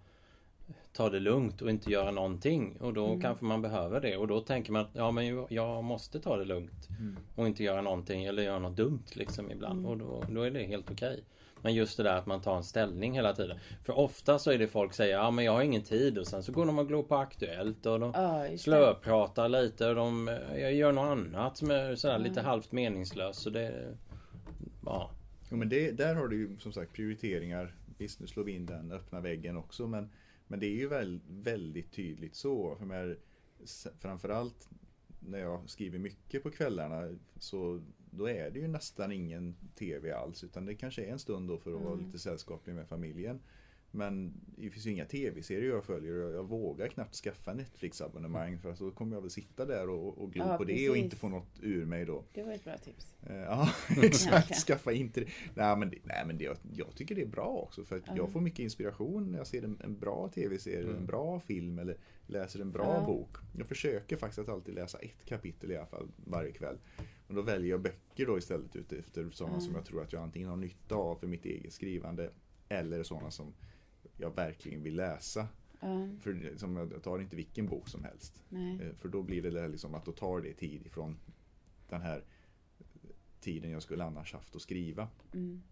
ta 0.92 1.08
det 1.10 1.20
lugnt 1.20 1.62
och 1.62 1.70
inte 1.70 1.90
göra 1.90 2.10
någonting 2.10 2.76
och 2.80 2.92
då 2.94 3.20
kanske 3.20 3.44
man 3.44 3.62
behöver 3.62 4.00
det 4.00 4.16
och 4.16 4.28
då 4.28 4.40
tänker 4.40 4.72
man 4.72 4.82
att 4.82 4.90
ja 4.92 5.10
men 5.10 5.46
jag 5.48 5.84
måste 5.84 6.20
ta 6.20 6.36
det 6.36 6.44
lugnt 6.44 6.88
och 7.36 7.46
inte 7.46 7.64
göra 7.64 7.80
någonting 7.82 8.24
eller 8.24 8.42
göra 8.42 8.58
något 8.58 8.76
dumt 8.76 9.02
liksom 9.12 9.50
ibland 9.50 9.86
och 9.86 9.96
då, 9.98 10.24
då 10.30 10.42
är 10.42 10.50
det 10.50 10.62
helt 10.66 10.90
okej. 10.90 11.24
Men 11.62 11.74
just 11.74 11.96
det 11.96 12.02
där 12.02 12.16
att 12.16 12.26
man 12.26 12.40
tar 12.40 12.56
en 12.56 12.64
ställning 12.64 13.14
hela 13.14 13.32
tiden. 13.32 13.58
För 13.84 13.98
ofta 13.98 14.38
så 14.38 14.50
är 14.50 14.58
det 14.58 14.68
folk 14.68 14.92
säger 14.94 15.14
ja 15.16 15.30
men 15.30 15.44
jag 15.44 15.52
har 15.52 15.62
ingen 15.62 15.82
tid 15.82 16.18
och 16.18 16.26
sen 16.26 16.42
så 16.42 16.52
går 16.52 16.66
de 16.66 16.78
och 16.78 16.88
glor 16.88 17.02
på 17.02 17.16
Aktuellt 17.16 17.86
och 17.86 18.00
de 18.00 18.12
Ja, 18.14 18.46
det. 18.50 18.58
slöpratar 18.58 19.48
lite 19.48 19.88
och 19.88 19.94
de 19.94 20.38
jag 20.56 20.74
gör 20.74 20.92
något 20.92 21.06
annat 21.06 21.56
som 21.56 21.70
är 21.70 21.94
sådär 21.94 22.18
lite 22.18 22.40
halvt 22.40 22.72
meningslöst. 22.72 23.40
Så 23.42 23.50
det, 23.50 23.96
ja. 24.84 25.10
Jo, 25.50 25.56
men 25.56 25.68
det, 25.68 25.90
där 25.90 26.14
har 26.14 26.28
du 26.28 26.36
ju 26.36 26.58
som 26.58 26.72
sagt 26.72 26.92
prioriteringar. 26.92 27.74
Visst, 27.98 28.20
nu 28.20 28.26
slår 28.26 28.44
vi 28.44 28.52
in 28.52 28.66
den 28.66 28.92
öppna 28.92 29.20
väggen 29.20 29.56
också. 29.56 29.86
Men, 29.86 30.10
men 30.46 30.60
det 30.60 30.66
är 30.66 30.76
ju 30.76 30.88
väl, 30.88 31.20
väldigt 31.28 31.92
tydligt 31.92 32.36
så. 32.36 32.76
För 32.78 32.84
med, 32.86 33.16
framförallt 33.98 34.68
när 35.26 35.38
jag 35.38 35.70
skriver 35.70 35.98
mycket 35.98 36.42
på 36.42 36.50
kvällarna 36.50 37.10
så 37.38 37.80
då 38.10 38.28
är 38.28 38.50
det 38.50 38.58
ju 38.58 38.68
nästan 38.68 39.12
ingen 39.12 39.56
TV 39.74 40.12
alls. 40.12 40.44
Utan 40.44 40.66
det 40.66 40.74
kanske 40.74 41.04
är 41.04 41.12
en 41.12 41.18
stund 41.18 41.48
då 41.48 41.58
för 41.58 41.74
att 41.74 41.82
vara 41.82 41.94
lite 41.94 42.18
sällskaplig 42.18 42.74
med 42.74 42.88
familjen. 42.88 43.40
Men 43.96 44.32
det 44.56 44.70
finns 44.70 44.86
ju 44.86 44.90
inga 44.90 45.04
tv-serier 45.04 45.70
jag 45.70 45.84
följer 45.84 46.14
och 46.14 46.32
jag, 46.34 46.44
vågar 46.44 46.88
knappt 46.88 47.14
skaffa 47.14 47.54
Netflix-abonnemang 47.54 48.58
för 48.58 48.74
så 48.74 48.90
kommer 48.90 49.16
jag 49.16 49.20
väl 49.20 49.30
sitta 49.30 49.64
där 49.64 49.88
och, 49.88 50.18
och 50.18 50.32
glo 50.32 50.44
Ja, 50.44 50.56
på 50.56 50.64
det 50.64 50.88
och 50.88 50.94
precis. 50.94 51.04
inte 51.04 51.16
få 51.16 51.28
något 51.28 51.60
ur 51.62 51.84
mig 51.84 52.04
då. 52.04 52.24
Det 52.32 52.42
var 52.42 52.52
ett 52.52 52.64
bra 52.64 52.78
tips. 52.78 53.14
Eh, 53.26 53.36
Ja, 53.36 53.70
exakt. 54.02 54.54
Skaffa 54.66 54.92
inte 54.92 55.20
det. 55.20 55.26
Nej, 55.54 55.76
men, 55.76 55.90
det, 55.90 55.98
nej, 56.04 56.22
men 56.26 56.38
det, 56.38 56.44
jag, 56.44 56.56
jag 56.72 56.94
tycker 56.96 57.14
det 57.14 57.22
är 57.22 57.26
bra 57.26 57.48
också. 57.48 57.84
För 57.84 57.96
att 57.96 58.16
jag 58.16 58.30
får 58.32 58.40
mycket 58.40 58.58
inspiration 58.58 59.30
när 59.30 59.38
jag 59.38 59.46
ser 59.46 59.62
en, 59.62 59.80
en 59.84 59.98
bra 59.98 60.28
tv-serie, 60.34 60.96
en 60.96 61.06
bra 61.06 61.40
film 61.40 61.78
eller 61.78 61.96
läser 62.26 62.60
en 62.60 62.72
bra 62.72 62.94
Ja. 63.00 63.06
bok. 63.06 63.36
Jag 63.58 63.66
försöker 63.66 64.16
faktiskt 64.16 64.38
att 64.38 64.48
alltid 64.48 64.74
läsa 64.74 64.98
ett 64.98 65.24
kapitel 65.24 65.72
i 65.72 65.76
alla 65.76 65.86
fall 65.86 66.08
varje 66.24 66.52
kväll. 66.52 66.78
Och 67.28 67.34
då 67.34 67.42
väljer 67.42 67.70
jag 67.70 67.82
böcker 67.82 68.26
då 68.26 68.38
istället 68.38 68.76
ut 68.76 68.92
efter 68.92 69.30
sådana 69.30 69.60
som 69.60 69.74
jag 69.74 69.84
tror 69.84 70.02
att 70.02 70.12
jag 70.12 70.22
antingen 70.22 70.48
har 70.48 70.56
nytta 70.56 70.94
av 70.94 71.16
för 71.16 71.26
mitt 71.26 71.44
eget 71.44 71.72
skrivande 71.72 72.30
eller 72.68 73.02
sådana 73.02 73.30
som 73.30 73.54
jag 74.16 74.34
verkligen 74.36 74.82
vill 74.82 74.96
läsa. 74.96 75.48
Ja, 75.80 76.08
För 76.20 76.32
det- 76.32 76.58
som 76.58 76.76
jag 76.76 77.02
tar 77.02 77.18
inte 77.18 77.36
vilken 77.36 77.66
bok 77.66 77.88
som 77.88 78.04
helst. 78.04 78.42
nej. 78.48 78.80
Eh, 78.82 78.94
För 78.94 79.08
då 79.08 79.22
blir 79.22 79.42
det 79.42 79.50
där 79.50 79.68
liksom 79.68 79.94
att 79.94 80.04
då 80.04 80.12
tar 80.12 80.40
det 80.40 80.54
tid 80.54 80.86
ifrån 80.86 81.16
den 81.88 82.00
här 82.02 82.24
tiden 83.40 83.70
jag 83.70 83.82
skulle 83.82 84.04
annars 84.04 84.32
haft 84.32 84.56
att 84.56 84.62
skriva. 84.62 85.08
Mm. 85.34 85.62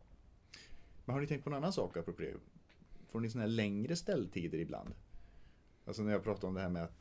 Men 1.05 1.15
har 1.15 1.21
ni 1.21 1.27
tänkt 1.27 1.45
på 1.45 1.51
en 1.51 1.57
annan 1.57 1.73
sak 1.73 1.97
apropå 1.97 2.23
det? 2.23 2.35
Får 3.09 3.21
ni 3.21 3.31
sådana 3.31 3.47
här 3.49 3.55
längre 3.55 3.97
ställtider 3.97 4.59
ibland? 4.59 4.95
Alltså 5.85 6.03
när 6.03 6.13
jag 6.13 6.23
pratar 6.25 6.49
om 6.49 6.55
det 6.55 6.61
här 6.61 6.69
med 6.69 6.85
att 6.85 6.97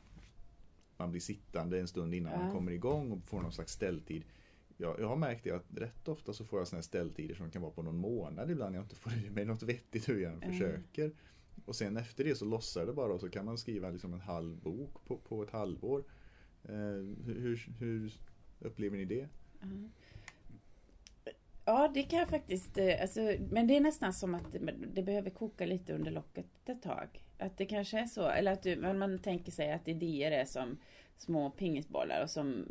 man 0.96 1.10
blir 1.10 1.20
sittande 1.20 1.80
en 1.80 1.88
stund 1.88 2.14
innan 2.14 2.32
Ja. 2.32 2.38
man 2.38 2.52
kommer 2.52 2.72
igång 2.72 3.12
och 3.12 3.28
får 3.28 3.42
någon 3.42 3.52
slags 3.52 3.72
ställtid. 3.72 4.24
Jag, 4.76 5.00
jag 5.00 5.08
har 5.08 5.16
märkt 5.16 5.44
det 5.44 5.50
att 5.50 5.66
rätt 5.76 6.08
ofta 6.08 6.32
så 6.32 6.44
får 6.44 6.60
jag 6.60 6.68
sådana 6.68 6.78
här 6.78 6.82
ställtider 6.82 7.34
som 7.34 7.50
kan 7.50 7.62
vara 7.62 7.72
på 7.72 7.82
någon 7.82 7.96
månad 7.96 8.50
ibland. 8.50 8.76
Jag 8.76 8.82
inte 8.82 8.96
får 8.96 9.12
i 9.12 9.30
mig 9.30 9.44
något 9.44 9.62
vettigt 9.62 10.08
hur 10.08 10.20
jag 10.22 10.32
än 10.32 10.42
Mm. 10.42 10.52
försöker. 10.52 11.12
Och 11.64 11.76
sen 11.76 11.96
efter 11.96 12.24
det 12.24 12.34
så 12.34 12.44
lossar 12.44 12.86
det 12.86 12.92
bara 12.92 13.12
och 13.12 13.20
så 13.20 13.30
kan 13.30 13.44
man 13.44 13.58
skriva 13.58 13.90
liksom 13.90 14.14
en 14.14 14.20
halv 14.20 14.56
bok 14.56 15.04
på, 15.04 15.16
på 15.16 15.42
ett 15.42 15.50
halvår. 15.50 16.04
Eh, 16.64 16.74
hur, 17.26 17.68
hur, 17.78 18.12
upplever 18.60 18.96
ni 18.96 19.04
det? 19.04 19.28
Ja, 21.64 21.90
det 21.94 22.02
kan 22.02 22.18
jag 22.18 22.28
faktiskt. 22.28 22.78
eh, 22.78 23.00
Alltså, 23.02 23.20
men 23.50 23.66
det 23.66 23.76
är 23.76 23.80
nästan 23.80 24.12
som 24.12 24.34
att 24.34 24.52
det, 24.52 24.74
det 24.94 25.02
behöver 25.02 25.30
koka 25.30 25.66
lite 25.66 25.94
under 25.94 26.10
locket 26.10 26.46
ett 26.66 26.82
tag. 26.82 27.24
Att 27.38 27.58
det 27.58 27.66
kanske 27.66 27.98
är 27.98 28.06
så. 28.06 28.28
Eller 28.28 28.52
att 28.52 28.62
du, 28.62 28.76
man 28.76 29.18
tänker 29.18 29.52
sig 29.52 29.72
att 29.72 29.88
idéer 29.88 30.30
är 30.30 30.44
som 30.44 30.76
små 31.16 31.50
pingisbollar 31.50 32.22
och 32.22 32.30
som 32.30 32.64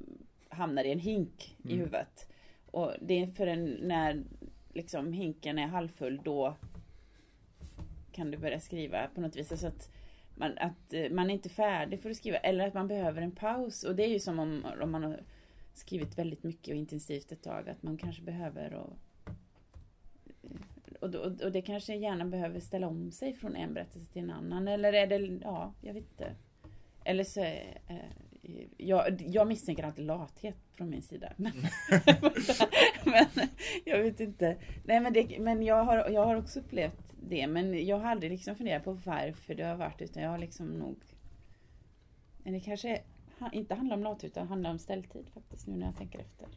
hamnar 0.53 0.83
i 0.83 0.91
en 0.91 0.99
hink 0.99 1.55
i 1.63 1.67
Mm. 1.67 1.77
huvudet. 1.79 2.29
Och 2.71 2.93
det 3.01 3.21
är 3.21 3.27
för 3.27 3.47
en, 3.47 3.65
när 3.65 4.23
liksom 4.73 5.13
hinken 5.13 5.59
är 5.59 5.67
halvfull 5.67 6.21
då 6.23 6.55
kan 8.11 8.31
du 8.31 8.37
börja 8.37 8.59
skriva 8.59 9.07
på 9.15 9.21
något 9.21 9.35
vis. 9.35 9.51
Alltså 9.51 9.67
att 9.67 9.91
man, 10.35 10.57
att 10.57 10.93
eh, 10.93 11.09
man 11.11 11.29
är 11.29 11.33
inte 11.33 11.49
färdig 11.49 12.01
för 12.01 12.09
att 12.09 12.17
skriva. 12.17 12.37
Eller 12.37 12.67
att 12.67 12.73
man 12.73 12.87
behöver 12.87 13.21
en 13.21 13.31
paus. 13.31 13.83
Och 13.83 13.95
det 13.95 14.03
är 14.03 14.07
ju 14.09 14.19
som 14.19 14.39
om, 14.39 14.65
om 14.81 14.91
man 14.91 15.03
har 15.03 15.23
skrivit 15.73 16.17
väldigt 16.17 16.43
mycket 16.43 16.67
och 16.67 16.77
intensivt 16.77 17.31
ett 17.31 17.43
tag. 17.43 17.69
Att 17.69 17.83
man 17.83 17.97
kanske 17.97 18.21
behöver 18.21 18.73
och, 18.73 18.93
och, 20.99 21.15
och, 21.15 21.41
och 21.41 21.51
det 21.51 21.61
kanske 21.61 21.95
gärna 21.95 22.25
behöver 22.25 22.59
ställa 22.59 22.87
om 22.87 23.11
sig 23.11 23.33
från 23.33 23.55
en 23.55 23.73
berättelse 23.73 24.13
till 24.13 24.23
en 24.23 24.31
annan. 24.31 24.67
Eller 24.67 24.93
är 24.93 25.07
det, 25.07 25.39
ja, 25.43 25.73
jag 25.81 25.93
vet 25.93 26.03
inte. 26.03 26.35
Eller 27.03 27.23
så 27.23 27.43
eh, 27.43 27.97
jag, 28.77 29.21
jag 29.27 29.47
misstänker 29.47 29.83
alltid 29.83 30.05
lathet 30.05 30.55
från 30.71 30.89
min 30.89 31.01
sida. 31.01 31.33
Men, 31.37 31.53
men 33.05 33.47
jag 33.85 34.03
vet 34.03 34.19
inte. 34.19 34.57
Nej 34.83 34.99
men, 34.99 35.13
det, 35.13 35.39
men 35.39 35.63
jag, 35.63 35.83
har, 35.83 36.09
jag 36.09 36.25
har 36.25 36.35
också 36.35 36.59
upplevt 36.59 37.13
det. 37.21 37.47
Men 37.47 37.85
jag 37.85 37.99
har 37.99 38.11
aldrig 38.11 38.31
liksom 38.31 38.55
funderat 38.55 38.83
på 38.83 38.91
varför 38.91 39.55
det 39.55 39.63
har 39.63 39.75
varit. 39.75 40.01
Utan 40.01 40.23
jag 40.23 40.29
har 40.29 40.37
liksom 40.37 40.67
nog... 40.67 40.97
Men 42.43 42.53
det 42.53 42.59
kanske 42.59 43.01
inte 43.51 43.75
handlar 43.75 43.95
om 43.95 44.03
lathet 44.03 44.31
utan 44.31 44.47
handlar 44.47 44.69
om 44.69 44.79
ställtid 44.79 45.25
faktiskt. 45.33 45.67
Nu 45.67 45.75
när 45.75 45.85
jag 45.85 45.97
tänker 45.97 46.19
efter. 46.19 46.47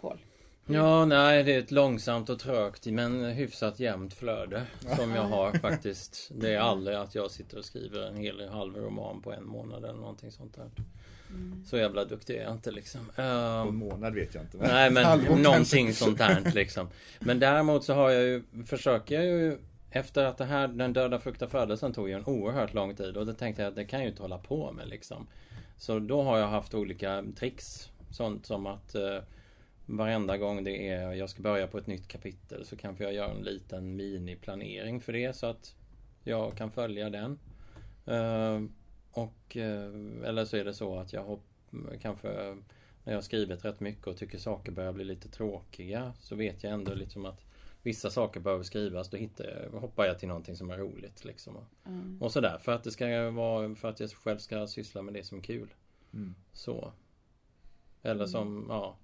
Paul. 0.00 0.18
Ja, 0.66 1.04
nej, 1.04 1.42
det 1.42 1.54
är 1.54 1.58
ett 1.58 1.70
långsamt 1.70 2.28
och 2.28 2.38
trögt 2.38 2.86
men 2.86 3.24
hyfsat 3.24 3.80
jämnt 3.80 4.14
flöde 4.14 4.66
som 4.96 5.10
jag 5.10 5.22
har 5.22 5.52
faktiskt. 5.52 6.30
Det 6.34 6.54
är 6.54 6.58
aldrig 6.58 6.96
att 6.96 7.14
jag 7.14 7.30
sitter 7.30 7.58
och 7.58 7.64
skriver 7.64 8.00
en 8.00 8.16
hel 8.16 8.48
halv 8.48 8.76
roman 8.76 9.22
på 9.22 9.32
en 9.32 9.44
månad 9.44 9.84
eller 9.84 10.00
någonting 10.00 10.30
sånt 10.30 10.54
där. 10.54 10.70
Så 11.64 11.76
jävla 11.76 12.04
duktig 12.04 12.36
är 12.36 12.42
jag 12.42 12.52
inte 12.52 12.70
liksom. 12.70 13.00
På 13.16 13.22
Ehm, 13.22 13.68
en 13.68 13.74
månad 13.74 14.14
vet 14.14 14.34
jag 14.34 14.44
inte. 14.44 14.56
Nej 14.58 14.90
men 14.90 15.20
någonting 15.42 15.86
kanske. 15.86 16.04
sånt 16.04 16.18
där 16.18 16.52
liksom. 16.54 16.88
Men 17.20 17.38
däremot 17.38 17.84
så 17.84 17.94
har 17.94 18.10
jag 18.10 18.22
ju, 18.22 18.42
försöker 18.66 19.14
jag 19.14 19.24
ju 19.24 19.58
efter 19.90 20.24
att 20.24 20.38
det 20.38 20.44
här, 20.44 20.68
den 20.68 20.92
döda 20.92 21.18
frukta 21.18 21.48
födelsen 21.48 21.92
tog 21.92 22.08
ju 22.08 22.14
en 22.14 22.24
oerhört 22.24 22.74
lång 22.74 22.94
tid 22.96 23.16
och 23.16 23.26
då 23.26 23.32
tänkte 23.32 23.62
jag 23.62 23.68
att 23.68 23.76
det 23.76 23.84
kan 23.84 23.98
jag 23.98 24.04
ju 24.04 24.10
inte 24.10 24.22
hålla 24.22 24.38
på 24.38 24.72
med 24.72 24.88
liksom. 24.88 25.26
Så 25.76 25.98
då 25.98 26.22
har 26.22 26.38
jag 26.38 26.48
haft 26.48 26.74
olika 26.74 27.24
tricks. 27.36 27.90
Sånt 28.10 28.46
som 28.46 28.66
att 28.66 28.94
eh, 28.94 29.18
varenda 29.86 30.36
gång 30.36 30.64
det 30.64 30.88
är, 30.88 31.12
jag 31.12 31.30
ska 31.30 31.42
börja 31.42 31.66
på 31.66 31.78
ett 31.78 31.86
nytt 31.86 32.08
kapitel 32.08 32.64
så 32.66 32.76
kanske 32.76 33.04
jag 33.04 33.14
gör 33.14 33.30
en 33.30 33.44
liten 33.44 33.96
miniplanering 33.96 35.00
för 35.00 35.12
det 35.12 35.36
så 35.36 35.46
att 35.46 35.74
jag 36.24 36.56
kan 36.56 36.70
följa 36.70 37.10
den. 37.10 37.38
Eh, 38.06 38.60
och, 39.12 39.56
eh, 39.56 39.92
eller 40.24 40.44
så 40.44 40.56
är 40.56 40.64
det 40.64 40.74
så 40.74 40.98
att 40.98 41.12
jag 41.12 41.22
hopp, 41.22 41.44
kanske 42.00 42.28
när 43.04 43.12
jag 43.12 43.14
har 43.14 43.22
skrivit 43.22 43.64
rätt 43.64 43.80
mycket 43.80 44.06
och 44.06 44.16
tycker 44.16 44.38
saker 44.38 44.72
börjar 44.72 44.92
bli 44.92 45.04
lite 45.04 45.28
tråkiga 45.28 46.12
så 46.20 46.36
vet 46.36 46.64
jag 46.64 46.72
ändå 46.72 46.94
liksom 46.94 47.26
att 47.26 47.40
vissa 47.82 48.10
saker 48.10 48.40
behöver 48.40 48.64
skrivas. 48.64 49.10
Då 49.10 49.16
hittar 49.16 49.44
jag, 49.44 49.80
hoppar 49.80 50.04
jag 50.04 50.18
till 50.18 50.28
någonting 50.28 50.56
som 50.56 50.70
är 50.70 50.78
roligt 50.78 51.24
liksom. 51.24 51.56
Mm. 51.86 52.22
Och 52.22 52.32
sådär. 52.32 52.58
För 52.58 52.72
att 52.72 52.84
det 52.84 52.90
ska 52.90 53.30
vara, 53.30 53.74
för 53.74 53.88
att 53.88 54.00
jag 54.00 54.10
själv 54.10 54.38
ska 54.38 54.66
syssla 54.66 55.02
med 55.02 55.14
det 55.14 55.24
som 55.24 55.38
är 55.38 55.42
kul. 55.42 55.74
Mm. 56.12 56.34
Så. 56.52 56.92
Eller 58.02 58.26
som, 58.26 58.66
ja. 58.68 58.96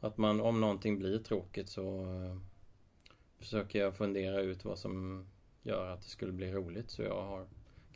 Att 0.00 0.18
man, 0.18 0.40
om 0.40 0.60
någonting 0.60 0.98
blir 0.98 1.18
tråkigt 1.18 1.68
så 1.68 2.00
eh, 2.00 2.36
försöker 3.38 3.78
jag 3.78 3.96
fundera 3.96 4.40
ut 4.40 4.64
vad 4.64 4.78
som 4.78 5.26
gör 5.62 5.86
att 5.86 6.02
det 6.02 6.08
skulle 6.08 6.32
bli 6.32 6.52
roligt 6.52 6.90
så 6.90 7.02
jag 7.02 7.22
har, 7.22 7.46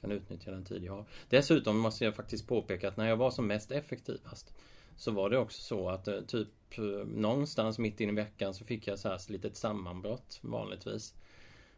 kan 0.07 0.17
utnyttja 0.17 0.51
den 0.51 0.65
tid 0.65 0.85
jag 0.85 0.93
har. 0.93 1.05
Dessutom 1.29 1.79
måste 1.79 2.05
jag 2.05 2.15
faktiskt 2.15 2.49
påpeka 2.49 2.89
att 2.89 2.97
när 2.97 3.09
jag 3.09 3.17
var 3.17 3.31
som 3.31 3.47
mest 3.47 3.71
effektivast 3.71 4.55
så 4.97 5.11
var 5.11 5.31
det 5.31 5.39
också 5.39 5.63
så 5.63 5.89
att 5.89 6.09
eh, 6.09 6.21
typ 6.21 6.49
eh, 6.79 6.85
någonstans 7.07 7.79
mitt 7.79 8.01
in 8.01 8.09
i 8.09 8.13
veckan 8.13 8.55
så 8.55 8.65
fick 8.65 8.87
jag 8.87 8.99
så 8.99 9.09
här 9.09 9.33
litet 9.33 9.57
sammanbrott 9.57 10.39
vanligtvis. 10.43 11.15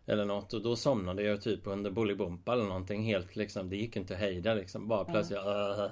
Eller 0.07 0.25
något 0.25 0.53
och 0.53 0.63
då 0.63 0.77
somnade 0.77 1.23
jag 1.23 1.43
typ 1.43 1.61
under 1.67 1.91
Bolibompa 1.91 2.53
eller 2.53 2.65
någonting 2.65 3.03
helt 3.03 3.37
liksom. 3.37 3.71
Det 3.71 3.77
gick 3.77 3.97
inte 3.97 4.15
att 4.15 4.21
hejda 4.21 4.55
liksom. 4.55 4.89
Bara 4.89 5.05
plötsligt 5.05 5.39
"Åh." 5.45 5.87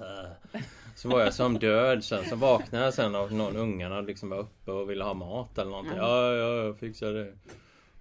Så 0.97 1.09
var 1.09 1.21
jag 1.21 1.35
som 1.35 1.59
död 1.59 2.05
sen. 2.05 2.25
Så 2.25 2.37
vaknade 2.37 2.85
jag 2.85 2.95
sen 2.95 3.15
av 3.15 3.33
någon 3.33 3.57
ungarna 3.57 4.01
liksom 4.01 4.29
var 4.29 4.39
uppe 4.39 4.71
och 4.73 4.91
ville 4.91 5.05
ha 5.05 5.15
mat 5.15 5.59
eller 5.59 5.71
någonting. 5.71 5.97
Ja, 5.97 6.35
ja, 6.35 6.65
jag 6.65 6.79
fixar 6.79 7.13
det. 7.13 7.33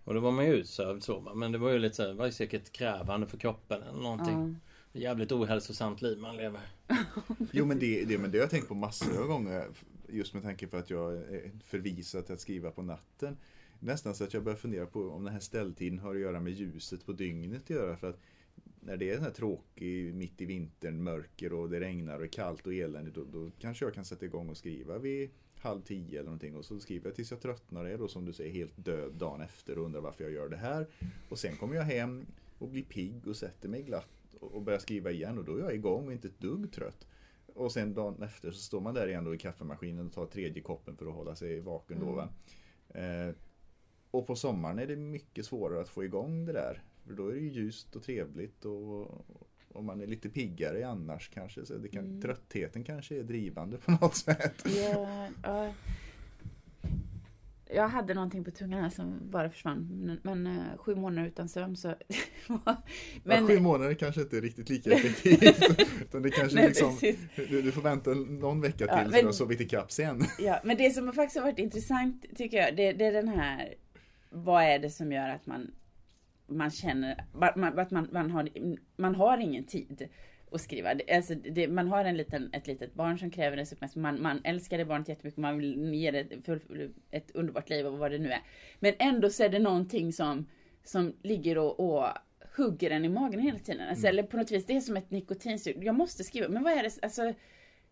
Och 0.05 0.13
då 0.13 0.19
var 0.19 0.31
man 0.31 0.45
ju 0.45 0.53
utsövd 0.53 1.03
så. 1.03 1.31
Men 1.35 1.51
det 1.51 1.57
var 1.57 1.71
ju 1.71 1.79
lite 1.79 1.95
så 1.95 2.03
här, 2.03 2.13
var 2.13 2.25
ju 2.25 2.31
säkert 2.31 2.71
krävande 2.71 3.27
för 3.27 3.38
kroppen 3.38 3.81
eller 3.81 4.01
någonting. 4.01 4.57
Jävligt 4.93 5.31
ohälsosamt 5.31 6.01
liv 6.01 6.17
man 6.17 6.38
lever. 6.38 6.62
Jo 7.51 7.65
men 7.65 7.79
det, 7.79 8.05
det, 8.05 8.17
men 8.17 8.31
det 8.31 8.38
har 8.38 8.43
jag 8.43 8.50
tänkt 8.50 8.67
på 8.67 8.75
massor 8.75 9.21
av 9.21 9.27
gånger. 9.27 9.67
Just 10.09 10.33
med 10.33 10.43
tanke 10.43 10.67
på 10.67 10.77
att 10.77 10.89
jag 10.89 11.13
är 11.13 11.51
förvisad 11.65 12.25
till 12.25 12.33
att 12.33 12.41
skriva 12.41 12.71
på 12.71 12.81
natten. 12.81 13.38
Nästan 13.79 14.15
så 14.15 14.24
att 14.24 14.33
jag 14.33 14.43
börjar 14.43 14.57
fundera 14.57 14.85
på 14.85 15.09
om 15.09 15.24
den 15.24 15.33
här 15.33 15.39
ställtiden 15.39 16.00
har 16.00 16.15
att 16.15 16.21
göra 16.21 16.39
med 16.39 16.53
ljuset 16.53 17.05
på 17.05 17.12
dygnet 17.12 17.62
att 17.62 17.69
göra. 17.69 17.97
För 17.97 18.09
att 18.09 18.19
när 18.79 18.97
det 18.97 19.09
är 19.09 19.13
den 19.13 19.24
här 19.24 19.31
tråkig 19.31 20.13
mitt 20.13 20.41
i 20.41 20.45
vintern, 20.45 21.03
mörker 21.03 21.53
och 21.53 21.69
det 21.69 21.79
regnar 21.79 22.17
och 22.17 22.24
är 22.24 22.27
kallt 22.27 22.67
och 22.67 22.74
eländigt. 22.74 23.15
Då, 23.15 23.24
då 23.24 23.51
kanske 23.59 23.85
jag 23.85 23.93
kan 23.93 24.05
sätta 24.05 24.25
igång 24.25 24.50
och 24.50 24.57
skriva 24.57 24.97
vid 24.97 25.29
halv 25.59 25.81
tio 25.81 26.19
eller 26.19 26.24
någonting. 26.24 26.55
Och 26.55 26.65
så 26.65 26.79
skriver 26.79 27.07
jag 27.07 27.15
tills 27.15 27.31
jag 27.31 27.41
tröttnar 27.41 27.83
och 27.83 27.89
är 27.89 27.97
då 27.97 28.07
som 28.07 28.25
du 28.25 28.33
säger 28.33 28.53
helt 28.53 28.85
död 28.85 29.13
dagen 29.13 29.41
efter 29.41 29.77
och 29.77 29.85
undrar 29.85 30.01
varför 30.01 30.24
jag 30.24 30.33
gör 30.33 30.50
det 30.50 30.57
här. 30.57 30.88
Och 31.29 31.39
sen 31.39 31.55
kommer 31.55 31.75
jag 31.75 31.83
hem 31.83 32.25
och 32.59 32.67
blir 32.69 32.83
pigg 32.83 33.27
och 33.27 33.35
sätter 33.35 33.69
mig 33.69 33.83
glatt 33.83 34.35
och 34.39 34.62
börjar 34.62 34.79
skriva 34.79 35.12
igen 35.12 35.38
och 35.38 35.45
då 35.45 35.55
är 35.55 35.59
jag 35.59 35.75
igång 35.75 36.07
och 36.07 36.13
inte 36.13 36.27
ett 36.27 36.39
dugg 36.39 36.71
trött. 36.71 37.07
Och 37.45 37.71
sen 37.71 37.93
dagen 37.93 38.24
efter 38.24 38.51
så 38.51 38.57
står 38.57 38.81
man 38.81 38.93
där 38.93 39.07
igen 39.07 39.24
då 39.24 39.35
i 39.35 39.38
kaffemaskinen 39.38 40.05
och 40.05 40.13
tar 40.13 40.25
tredje 40.25 40.62
koppen 40.62 40.97
för 40.97 41.05
att 41.05 41.13
hålla 41.13 41.35
sig 41.35 41.59
vaken 41.59 42.00
då. 42.00 42.12
Va? 42.12 42.29
Eh, 43.00 43.35
och 44.12 44.27
på 44.27 44.35
sommaren 44.35 44.79
är 44.79 44.88
det 44.88 44.95
mycket 44.95 45.45
svårare 45.45 45.81
att 45.81 45.89
få 45.89 46.03
igång 46.03 46.45
det 46.45 46.53
där. 46.53 46.83
För 47.07 47.13
då 47.13 47.27
är 47.27 47.33
det 47.33 47.39
ju 47.39 47.51
ljust 47.51 47.95
och 47.95 48.03
trevligt 48.03 48.65
och, 48.65 49.01
och 49.75 49.84
man 49.84 50.01
är 50.01 50.08
lite 50.08 50.29
piggare 50.29 50.88
annars 50.88 51.29
kanske. 51.29 51.65
Så 51.65 51.74
det 51.74 51.88
kan, 51.88 52.22
Tröttheten 52.22 52.84
kanske 52.84 53.20
är 53.20 53.24
drivande 53.24 53.77
på 53.77 53.91
något 53.91 54.15
sätt. 54.15 54.63
Ja, 54.65 55.27
ja. 55.44 55.74
Jag 57.70 57.88
hade 57.88 58.13
någonting 58.13 58.44
på 58.44 58.51
tungan 58.51 58.84
här 58.84 58.89
som 58.89 59.20
bara 59.32 59.50
försvann. 59.50 59.88
Men, 60.05 60.20
men 60.24 60.58
eh, 60.58 60.77
sju 60.77 60.96
månader 60.96 61.27
utan 61.27 61.50
sömn 61.50 61.77
så... 61.77 61.88
Men, 62.48 62.58
men, 63.24 63.48
sju 63.48 63.60
månader 63.60 63.94
kanske 63.94 64.22
inte 64.22 64.38
är 64.38 64.41
riktigt 64.41 64.70
lika 64.70 64.91
effektivt. 64.94 65.79
utan 66.01 66.22
det 66.22 66.29
kanske 66.29 66.55
Nej, 66.55 66.67
liksom, 66.67 66.98
du, 67.36 67.62
du 67.62 67.72
får 67.72 67.82
vänta 67.82 68.10
någon 68.13 68.62
vecka 68.62 68.77
till 68.77 68.88
Ja, 68.88 69.05
så 69.05 69.20
du 69.20 69.25
har 69.25 69.32
sovit 69.32 69.62
ikapp 69.62 69.91
sen. 69.91 70.24
ja, 70.39 70.62
men 70.63 70.77
det 70.77 70.91
som 70.91 71.13
faktiskt 71.13 71.38
har 71.38 71.44
varit 71.44 71.60
intressant 71.60 72.25
tycker 72.36 72.58
jag, 72.58 72.75
det, 72.75 72.94
det 72.94 73.05
är 73.05 73.13
den 73.13 73.27
här... 73.27 73.75
Vad 74.29 74.63
är 74.63 74.79
det 74.79 74.89
som 74.89 75.12
gör 75.12 75.29
att 75.29 75.46
man, 75.46 75.72
man 76.47 76.71
känner 76.71 77.25
man, 77.55 77.79
att 77.79 77.91
man, 77.91 78.07
man, 78.11 78.31
har, 78.31 78.49
man 78.95 79.15
har 79.15 79.37
ingen 79.37 79.63
tid 79.63 80.09
att 80.51 80.61
skriva. 80.61 80.95
Alltså, 81.13 81.35
det, 81.35 81.67
man 81.67 81.87
har 81.87 82.05
en 82.05 82.17
liten, 82.17 82.49
ett 82.53 82.67
litet 82.67 82.93
barn 82.93 83.19
som 83.19 83.31
kräver 83.31 83.57
ens 83.57 83.73
uppmärksamhet. 83.73 84.13
Man, 84.13 84.21
man 84.21 84.41
älskar 84.43 84.77
det 84.77 84.85
barnet 84.85 85.09
jättemycket. 85.09 85.37
Man 85.37 85.57
vill 85.57 85.93
ge 85.93 86.11
det 86.11 86.45
full, 86.45 86.93
ett 87.11 87.31
underbart 87.31 87.69
liv 87.69 87.87
och 87.87 87.97
vad 87.97 88.11
det 88.11 88.17
nu 88.17 88.31
är. 88.31 88.41
Men 88.79 88.93
ändå 88.99 89.29
så 89.29 89.43
är 89.43 89.49
det 89.49 89.59
någonting 89.59 90.13
som, 90.13 90.45
som 90.83 91.13
ligger 91.23 91.57
och, 91.57 91.79
och 91.79 92.07
hugger 92.57 92.91
en 92.91 93.05
i 93.05 93.09
magen 93.09 93.39
hela 93.39 93.59
tiden. 93.59 93.89
Alltså, 93.89 94.07
Eller 94.07 94.23
på 94.23 94.37
något 94.37 94.51
vis, 94.51 94.65
det 94.65 94.75
är 94.75 94.81
som 94.81 94.97
ett 94.97 95.11
nikotinsug. 95.11 95.83
Jag 95.83 95.95
måste 95.95 96.23
skriva. 96.23 96.49
Men 96.49 96.63
vad 96.63 96.73
är 96.73 96.83
det? 96.83 96.99
Alltså, 97.01 97.33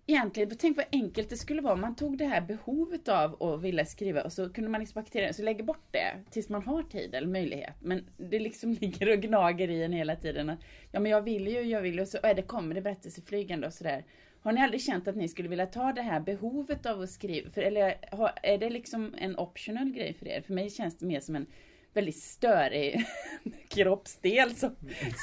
Egentligen, 0.05 0.51
tänk 0.59 0.77
vad 0.77 0.85
enkelt 0.91 1.29
det 1.29 1.37
skulle 1.37 1.61
vara 1.61 1.73
om 1.73 1.81
man 1.81 1.95
tog 1.95 2.17
det 2.17 2.25
här 2.25 2.41
behovet 2.41 3.07
av 3.07 3.43
att 3.43 3.61
vilja 3.61 3.85
skriva 3.85 4.23
och 4.23 4.33
så 4.33 4.49
kunde 4.49 4.69
man 4.69 4.79
liksom 4.79 5.01
acceptera 5.01 5.27
det, 5.27 5.33
så 5.33 5.43
lägger 5.43 5.63
bort 5.63 5.87
det 5.91 6.19
tills 6.31 6.49
man 6.49 6.63
har 6.63 6.83
tid 6.83 7.15
eller 7.15 7.27
möjlighet. 7.27 7.75
Men 7.79 8.05
det 8.17 8.39
liksom 8.39 8.71
ligger 8.81 9.11
och 9.11 9.21
gnager 9.21 9.69
i 9.69 9.83
en 9.83 9.93
hela 9.93 10.15
tiden. 10.15 10.49
Att, 10.49 10.59
ja 10.91 10.99
men 10.99 11.11
jag 11.11 11.21
vill 11.21 11.47
ju, 11.47 11.61
jag 11.61 11.81
vill 11.81 11.95
ju, 11.95 12.01
och 12.01 12.07
så 12.07 12.17
är 12.23 12.33
det, 12.33 12.41
kommer 12.41 12.75
det 12.75 12.81
berättelseflygande 12.81 13.67
och 13.67 13.73
sådär. 13.73 14.05
Har 14.41 14.51
ni 14.51 14.61
aldrig 14.61 14.81
känt 14.81 15.07
att 15.07 15.15
ni 15.15 15.27
skulle 15.27 15.49
vilja 15.49 15.65
ta 15.65 15.93
det 15.93 16.01
här 16.01 16.19
behovet 16.19 16.85
av 16.85 17.01
att 17.01 17.09
skriva, 17.09 17.49
för, 17.49 17.61
eller 17.61 17.95
har, 18.11 18.31
är 18.43 18.57
det 18.57 18.69
liksom 18.69 19.15
en 19.17 19.37
optional 19.37 19.91
grej 19.91 20.13
för 20.13 20.27
er? 20.27 20.41
För 20.41 20.53
mig 20.53 20.69
känns 20.69 20.97
det 20.97 21.05
mer 21.05 21.19
som 21.19 21.35
en 21.35 21.47
väldigt 21.93 22.17
störig 22.17 23.05
kroppsdel 23.67 24.55
som, 24.55 24.75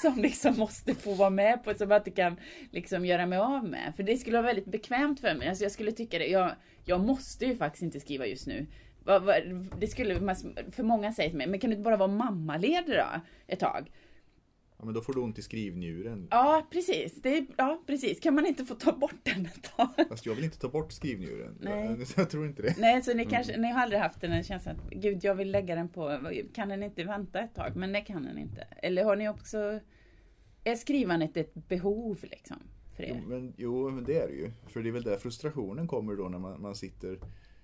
som 0.02 0.18
liksom 0.22 0.56
måste 0.58 0.94
få 0.94 1.14
vara 1.14 1.30
med 1.30 1.64
på, 1.64 1.74
som 1.74 1.90
jag 1.90 2.00
inte 2.00 2.10
kan 2.10 2.36
liksom 2.70 3.04
göra 3.04 3.26
mig 3.26 3.38
av 3.38 3.64
med. 3.64 3.92
För 3.96 4.02
det 4.02 4.16
skulle 4.16 4.36
vara 4.36 4.46
väldigt 4.46 4.66
bekvämt 4.66 5.20
för 5.20 5.34
mig. 5.34 5.48
Alltså 5.48 5.64
jag 5.64 5.72
skulle 5.72 5.92
tycka 5.92 6.18
det, 6.18 6.26
jag, 6.26 6.52
jag 6.84 7.00
måste 7.00 7.46
ju 7.46 7.56
faktiskt 7.56 7.82
inte 7.82 8.00
skriva 8.00 8.26
just 8.26 8.46
nu. 8.46 8.66
Det 9.78 9.86
skulle, 9.86 10.34
för 10.72 10.82
många 10.82 11.12
säger 11.12 11.28
till 11.28 11.38
mig, 11.38 11.46
men 11.46 11.60
kan 11.60 11.70
du 11.70 11.76
inte 11.76 11.84
bara 11.84 11.96
vara 11.96 12.08
mammaledig 12.08 12.94
då? 12.94 13.20
Ett 13.46 13.60
tag. 13.60 13.90
Ja 14.80 14.84
men 14.84 14.94
då 14.94 15.00
får 15.00 15.12
du 15.12 15.20
ont 15.20 15.38
i 15.38 15.42
skrivnjuren. 15.42 16.28
Ja 16.30 16.66
precis. 16.70 17.22
Det 17.22 17.38
är, 17.38 17.46
ja 17.56 17.82
precis. 17.86 18.20
Kan 18.20 18.34
man 18.34 18.46
inte 18.46 18.64
få 18.64 18.74
ta 18.74 18.92
bort 18.92 19.14
den 19.22 19.46
ett 19.46 19.62
tag? 19.76 19.88
Fast 20.08 20.26
jag 20.26 20.34
vill 20.34 20.44
inte 20.44 20.58
ta 20.58 20.68
bort 20.68 20.92
skrivnjuren. 20.92 21.58
Nej. 21.60 21.86
Jag, 21.98 22.06
jag 22.16 22.30
tror 22.30 22.46
inte 22.46 22.62
det. 22.62 22.74
Nej, 22.78 23.02
så 23.02 23.14
ni, 23.14 23.26
kanske, 23.26 23.56
ni 23.56 23.70
har 23.72 23.80
aldrig 23.80 24.00
haft 24.00 24.20
den 24.20 24.44
känslan 24.44 24.76
att 24.76 24.90
gud 24.90 25.24
jag 25.24 25.34
vill 25.34 25.50
lägga 25.50 25.74
den 25.74 25.88
på, 25.88 26.20
kan 26.54 26.68
den 26.68 26.82
inte 26.82 27.04
vänta 27.04 27.40
ett 27.40 27.54
tag? 27.54 27.76
Men 27.76 27.92
det 27.92 28.00
kan 28.00 28.22
den 28.22 28.38
inte. 28.38 28.60
Eller 28.60 29.04
har 29.04 29.16
ni 29.16 29.28
också, 29.28 29.80
är 30.64 30.74
skrivandet 30.74 31.36
ett 31.36 31.54
behov 31.54 32.18
liksom? 32.22 32.56
För 32.96 33.02
er? 33.02 33.20
Jo 33.22 33.28
men, 33.28 33.54
jo 33.56 33.90
men 33.90 34.04
det 34.04 34.18
är 34.18 34.28
det 34.28 34.34
ju. 34.34 34.50
För 34.68 34.82
det 34.82 34.88
är 34.88 34.92
väl 34.92 35.02
där 35.02 35.16
frustrationen 35.16 35.88
kommer 35.88 36.16
då 36.16 36.28
när 36.28 36.38
man, 36.38 36.62
man 36.62 36.74
sitter 36.74 37.18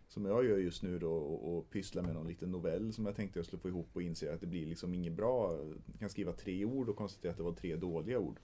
som 0.09 0.25
jag 0.25 0.45
gör 0.45 0.59
just 0.59 0.83
nu 0.83 0.99
då 0.99 1.13
och, 1.13 1.57
och 1.57 1.71
pysslar 1.71 2.03
med 2.03 2.15
någon 2.15 2.29
liten 2.29 2.51
novell 2.51 2.93
som 2.93 3.07
jag 3.07 3.17
tänkte 3.17 3.39
jag 3.39 3.47
skulle 3.47 3.61
få 3.61 3.69
ihop 3.69 3.89
och 3.93 4.03
inser 4.03 4.35
att 4.35 4.41
det 4.41 4.47
blir 4.47 4.67
liksom 4.67 4.95
inget 4.95 5.13
bra. 5.13 5.59
Jag 5.87 5.99
kan 5.99 6.09
skriva 6.09 6.33
tre 6.33 6.65
ord 6.65 6.89
och 6.89 6.97
konstatera 6.97 7.31
att 7.31 7.37
det 7.37 7.43
var 7.43 7.53
tre 7.53 7.77
dåliga 7.77 8.19
ord. 8.19 8.41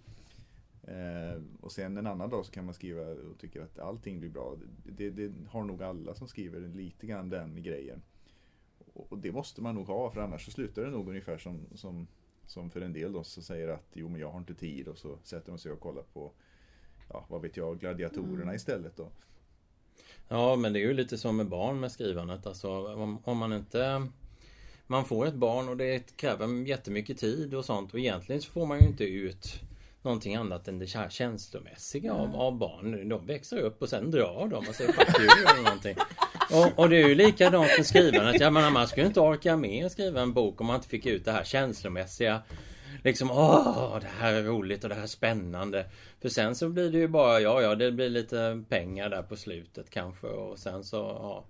Eh, 0.82 1.42
och 1.60 1.72
sen 1.72 1.96
en 1.96 2.06
annan 2.06 2.30
dag 2.30 2.46
så 2.46 2.52
kan 2.52 2.64
man 2.64 2.74
skriva 2.74 3.02
och 3.02 3.38
tycker 3.38 3.60
att 3.60 3.78
allting 3.78 4.20
blir 4.20 4.30
bra. 4.30 4.56
Det, 4.84 5.10
det 5.10 5.32
har 5.48 5.64
nog 5.64 5.82
alla 5.82 6.14
som 6.14 6.28
skriver 6.28 6.60
lite 6.60 7.06
grann 7.06 7.30
den 7.30 7.62
grejen. 7.62 8.02
Och, 8.94 9.12
och, 9.12 9.18
det 9.18 9.32
måste 9.32 9.62
man 9.62 9.74
nog 9.74 9.86
ha 9.86 10.10
för 10.10 10.20
annars 10.20 10.44
så 10.44 10.50
slutar 10.50 10.82
det 10.82 10.90
nog 10.90 11.08
ungefär 11.08 11.38
som, 11.38 11.66
som, 11.74 12.06
som 12.46 12.70
för 12.70 12.80
en 12.80 12.92
del 12.92 13.12
då 13.12 13.24
som 13.24 13.42
säger 13.42 13.68
att 13.68 13.86
jo 13.92 14.08
men 14.08 14.20
jag 14.20 14.30
har 14.30 14.38
inte 14.38 14.54
tid 14.54 14.88
och 14.88 14.98
så 14.98 15.18
sätter 15.22 15.52
de 15.52 15.58
sig 15.58 15.72
och 15.72 15.80
kollar 15.80 16.02
på 16.02 16.32
ja, 17.08 17.26
vad 17.28 17.42
vet 17.42 17.56
jag, 17.56 17.80
gladiatorerna 17.80 18.42
mm. 18.42 18.54
istället 18.54 18.96
då. 18.96 19.10
Ja 20.32 20.56
men 20.56 20.72
det 20.72 20.78
är 20.78 20.80
ju 20.80 20.94
lite 20.94 21.18
som 21.18 21.36
med 21.36 21.48
barn 21.48 21.80
med 21.80 21.92
skrivandet. 21.92 22.46
Alltså 22.46 22.94
om, 22.94 23.18
om 23.24 23.38
man 23.38 23.52
inte 23.52 24.06
Man 24.86 25.04
får 25.04 25.26
ett 25.26 25.34
barn 25.34 25.68
och 25.68 25.76
det 25.76 26.16
kräver 26.16 26.68
jättemycket 26.68 27.18
tid 27.18 27.54
och 27.54 27.64
sånt 27.64 27.92
och 27.92 27.98
egentligen 27.98 28.42
så 28.42 28.50
får 28.50 28.66
man 28.66 28.80
ju 28.80 28.86
inte 28.86 29.04
ut 29.04 29.60
Någonting 30.02 30.34
annat 30.34 30.68
än 30.68 30.78
det 30.78 31.10
känslomässiga 31.10 32.12
av, 32.12 32.36
av 32.36 32.58
barn. 32.58 33.08
De 33.08 33.26
växer 33.26 33.58
upp 33.58 33.82
och 33.82 33.88
sen 33.88 34.10
drar 34.10 34.48
de 34.48 34.68
och 34.68 34.74
säger 34.74 34.92
fuck 34.92 35.20
you 35.20 35.50
eller 35.50 35.62
någonting. 35.62 35.96
Och, 36.50 36.78
och, 36.78 36.88
det 36.88 36.96
är 36.96 37.08
ju 37.08 37.14
likadant 37.14 37.70
med 37.78 37.86
skrivandet. 37.86 38.40
Jag 38.40 38.52
menar 38.52 38.70
man 38.70 38.88
skulle 38.88 39.06
inte 39.06 39.20
orka 39.20 39.56
med 39.56 39.86
att 39.86 39.92
skriva 39.92 40.20
en 40.20 40.32
bok 40.32 40.60
om 40.60 40.66
man 40.66 40.76
inte 40.76 40.88
fick 40.88 41.06
ut 41.06 41.24
det 41.24 41.32
här 41.32 41.44
känslomässiga 41.44 42.42
liksom 43.04 43.30
åh, 43.30 43.98
det 44.00 44.06
här 44.06 44.32
är 44.32 44.42
roligt 44.42 44.84
och 44.84 44.88
det 44.88 44.94
här 44.94 45.02
är 45.02 45.06
spännande. 45.06 45.86
För 46.20 46.28
sen 46.28 46.54
så 46.54 46.68
blir 46.68 46.90
det 46.90 46.98
ju 46.98 47.08
bara, 47.08 47.40
ja 47.40 47.62
ja, 47.62 47.74
det 47.74 47.92
blir 47.92 48.08
lite 48.08 48.64
pengar 48.68 49.08
där 49.08 49.22
på 49.22 49.36
slutet 49.36 49.90
kanske 49.90 50.26
och 50.26 50.58
sen 50.58 50.84
så, 50.84 50.96
ja. 50.96 51.44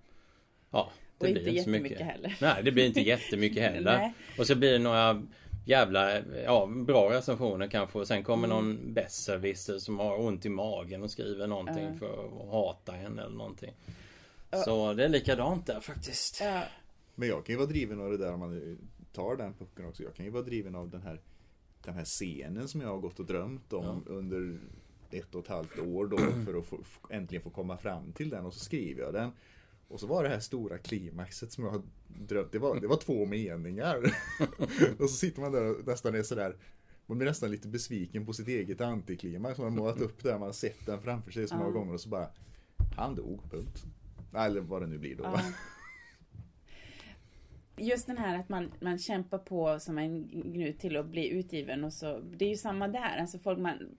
Ja, 0.71 0.91
det 1.19 1.27
och 1.27 1.33
blir 1.33 1.49
inte 1.49 1.63
så 1.63 1.71
mycket. 1.71 2.01
heller. 2.01 2.37
Nej, 2.41 2.63
det 2.63 2.73
blir 2.73 2.87
inte 2.87 3.01
jättemycket 3.01 3.63
heller. 3.73 4.13
och 4.39 4.47
så 4.47 4.55
blir 4.55 4.73
det 4.73 4.79
några 4.79 5.23
jävla, 5.65 6.19
ja, 6.45 6.67
bra 6.67 7.11
recensioner 7.11 7.67
kanske 7.67 7.99
och 7.99 8.07
sen 8.07 8.25
kommer 8.25 8.49
mm. 8.49 8.57
någon 8.57 8.95
besserwisser 8.95 9.79
som 9.79 9.99
har 9.99 10.21
ont 10.21 10.47
i 10.47 10.49
magen 10.49 11.03
och 11.03 11.11
skriver 11.11 11.47
någonting 11.47 11.87
uh. 11.87 11.95
för 11.95 12.25
att 12.25 12.51
hata 12.51 12.93
henne 12.93 13.23
eller 13.23 13.37
någonting. 13.37 13.75
Uh. 14.55 14.63
Så 14.65 14.93
det 14.93 15.05
är 15.05 15.09
likadant 15.09 15.67
där 15.67 15.81
faktiskt. 15.81 16.43
Uh. 16.43 16.61
Men 17.15 17.29
jag 17.29 17.47
kan 17.47 17.53
ju 17.53 17.57
vara 17.57 17.69
driven 17.69 18.01
av 18.01 18.11
det 18.11 18.17
där 18.17 18.33
om 18.33 18.41
man 18.41 18.79
tar 19.13 19.37
den 19.37 19.55
pucken 19.55 19.87
också. 19.87 20.03
Jag 20.03 20.15
kan 20.15 20.25
ju 20.25 20.31
vara 20.31 20.43
driven 20.43 20.75
av 20.75 20.91
den 20.91 21.03
här 21.03 21.21
den 21.85 21.95
här 21.95 22.05
scenen 22.05 22.69
som 22.69 22.81
jag 22.81 22.89
har 22.89 22.99
gått 22.99 23.21
och 23.21 23.27
drömt 23.27 23.73
om 23.73 24.05
ja. 24.07 24.13
under 24.13 24.59
ett 25.11 25.35
och 25.35 25.43
ett 25.43 25.49
halvt 25.49 25.79
år 25.79 26.07
då 26.07 26.17
för 26.17 26.59
att 26.59 26.67
få, 26.67 26.79
äntligen 27.11 27.43
få 27.43 27.51
komma 27.51 27.77
fram 27.77 28.13
till 28.13 28.31
den 28.31 28.47
och 28.47 28.55
så 28.55 28.61
skriver 28.61 29.03
jag 29.03 29.13
den. 29.13 29.31
Och 29.89 30.01
så 30.01 30.07
var 30.07 30.23
det 30.23 30.29
här 30.29 30.41
stora 30.41 30.79
klimaxet 30.79 31.53
som 31.53 31.65
jag 31.65 31.71
har 31.71 31.83
drömt, 32.07 32.53
det 32.53 32.59
var, 32.59 32.81
det 32.81 32.87
var 32.87 32.97
två 32.97 33.27
meningar. 33.27 33.97
och 34.99 35.11
så 35.11 35.17
sitter 35.17 35.41
man 35.41 35.53
där 35.53 35.71
och 35.71 35.87
nästan 35.87 36.15
är 36.15 36.23
sådär 36.23 36.57
man 37.07 37.19
blir 37.19 37.29
nästan 37.29 37.51
lite 37.51 37.69
besviken 37.69 38.27
på 38.27 38.33
sitt 38.33 38.49
eget 38.49 38.81
antiklimax. 38.81 39.59
Man 39.59 39.65
har 39.65 39.79
målat 39.79 40.01
upp 40.01 40.23
där, 40.23 40.33
man 40.33 40.49
har 40.49 40.53
sett 40.53 40.87
den 40.87 41.03
framför 41.03 41.31
sig 41.31 41.49
så 41.49 41.57
många 41.57 41.71
gånger 41.71 41.95
och 41.95 42.01
så 42.01 42.09
bara 42.09 42.29
Han 42.97 43.15
dog, 43.15 43.51
punkt. 43.51 43.85
Eller 44.35 44.61
vad 44.61 44.83
det 44.83 44.87
nu 44.87 44.99
blir 44.99 45.17
då. 45.17 45.39
Just 47.77 48.07
den 48.07 48.19
här 48.19 48.39
att 48.39 48.49
man, 48.49 48.73
man 48.81 48.99
kämpar 48.99 49.39
på 49.39 49.81
som 49.81 49.99
en 49.99 50.29
gnut 50.29 50.79
till 50.79 50.97
att 50.97 51.07
bli 51.07 51.29
utgiven 51.29 51.85
och 51.85 51.93
så. 51.93 52.19
Det 52.19 52.45
är 52.45 52.49
ju 52.49 52.57
samma 52.57 52.89
där. 52.89 53.17
Alltså 53.19 53.39
folk 53.39 53.59
man, 53.59 53.97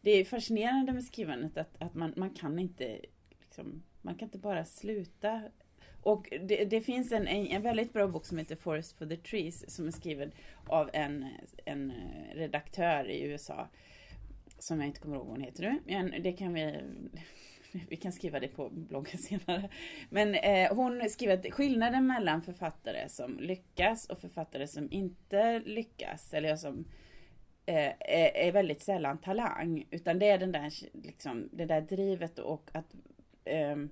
det 0.00 0.10
är 0.10 0.24
fascinerande 0.24 0.92
med 0.92 1.04
skrivandet 1.04 1.56
att, 1.56 1.82
att 1.82 1.94
man, 1.94 2.12
man 2.16 2.30
kan 2.30 2.58
inte 2.58 3.00
liksom, 3.40 3.82
man 4.02 4.14
kan 4.14 4.26
inte 4.26 4.38
bara 4.38 4.64
sluta. 4.64 5.42
Och 6.02 6.28
det, 6.30 6.64
det 6.64 6.80
finns 6.80 7.12
en, 7.12 7.26
en, 7.26 7.46
en, 7.46 7.62
väldigt 7.62 7.92
bra 7.92 8.08
bok 8.08 8.26
som 8.26 8.38
heter 8.38 8.56
Forest 8.56 8.98
for 8.98 9.06
the 9.06 9.16
Trees 9.16 9.74
som 9.74 9.86
är 9.86 9.90
skriven 9.90 10.32
av 10.66 10.90
en, 10.92 11.26
en 11.64 11.92
redaktör 12.34 13.10
i 13.10 13.22
USA. 13.22 13.68
Som 14.58 14.80
jag 14.80 14.86
inte 14.88 15.00
kommer 15.00 15.16
ihåg 15.16 15.26
vad 15.26 15.36
hon 15.36 15.44
heter 15.44 15.62
nu. 15.62 15.78
Men 15.86 16.22
det 16.22 16.32
kan 16.32 16.54
vi 16.54 16.80
vi 17.88 17.96
kan 17.96 18.12
skriva 18.12 18.40
det 18.40 18.48
på 18.48 18.68
bloggen 18.68 19.18
senare. 19.18 19.68
Men 20.10 20.34
eh, 20.34 20.74
hon 20.74 21.10
skriver 21.10 21.34
att 21.34 21.54
skillnaden 21.54 22.06
mellan 22.06 22.42
författare 22.42 23.08
som 23.08 23.38
lyckas 23.40 24.06
och 24.06 24.18
författare 24.18 24.66
som 24.66 24.92
inte 24.92 25.58
lyckas, 25.58 26.34
eller 26.34 26.56
som 26.56 26.84
eh, 27.66 27.92
är, 28.00 28.36
är, 28.36 28.52
väldigt 28.52 28.82
sällan 28.82 29.18
talang. 29.18 29.86
Utan 29.90 30.18
det 30.18 30.28
är 30.28 30.38
den 30.38 30.52
där, 30.52 30.72
liksom, 30.92 31.48
det 31.52 31.64
där 31.64 31.80
drivet 31.80 32.38
och 32.38 32.70
att, 32.72 32.94
eh, 33.44 33.72
mm. 33.72 33.90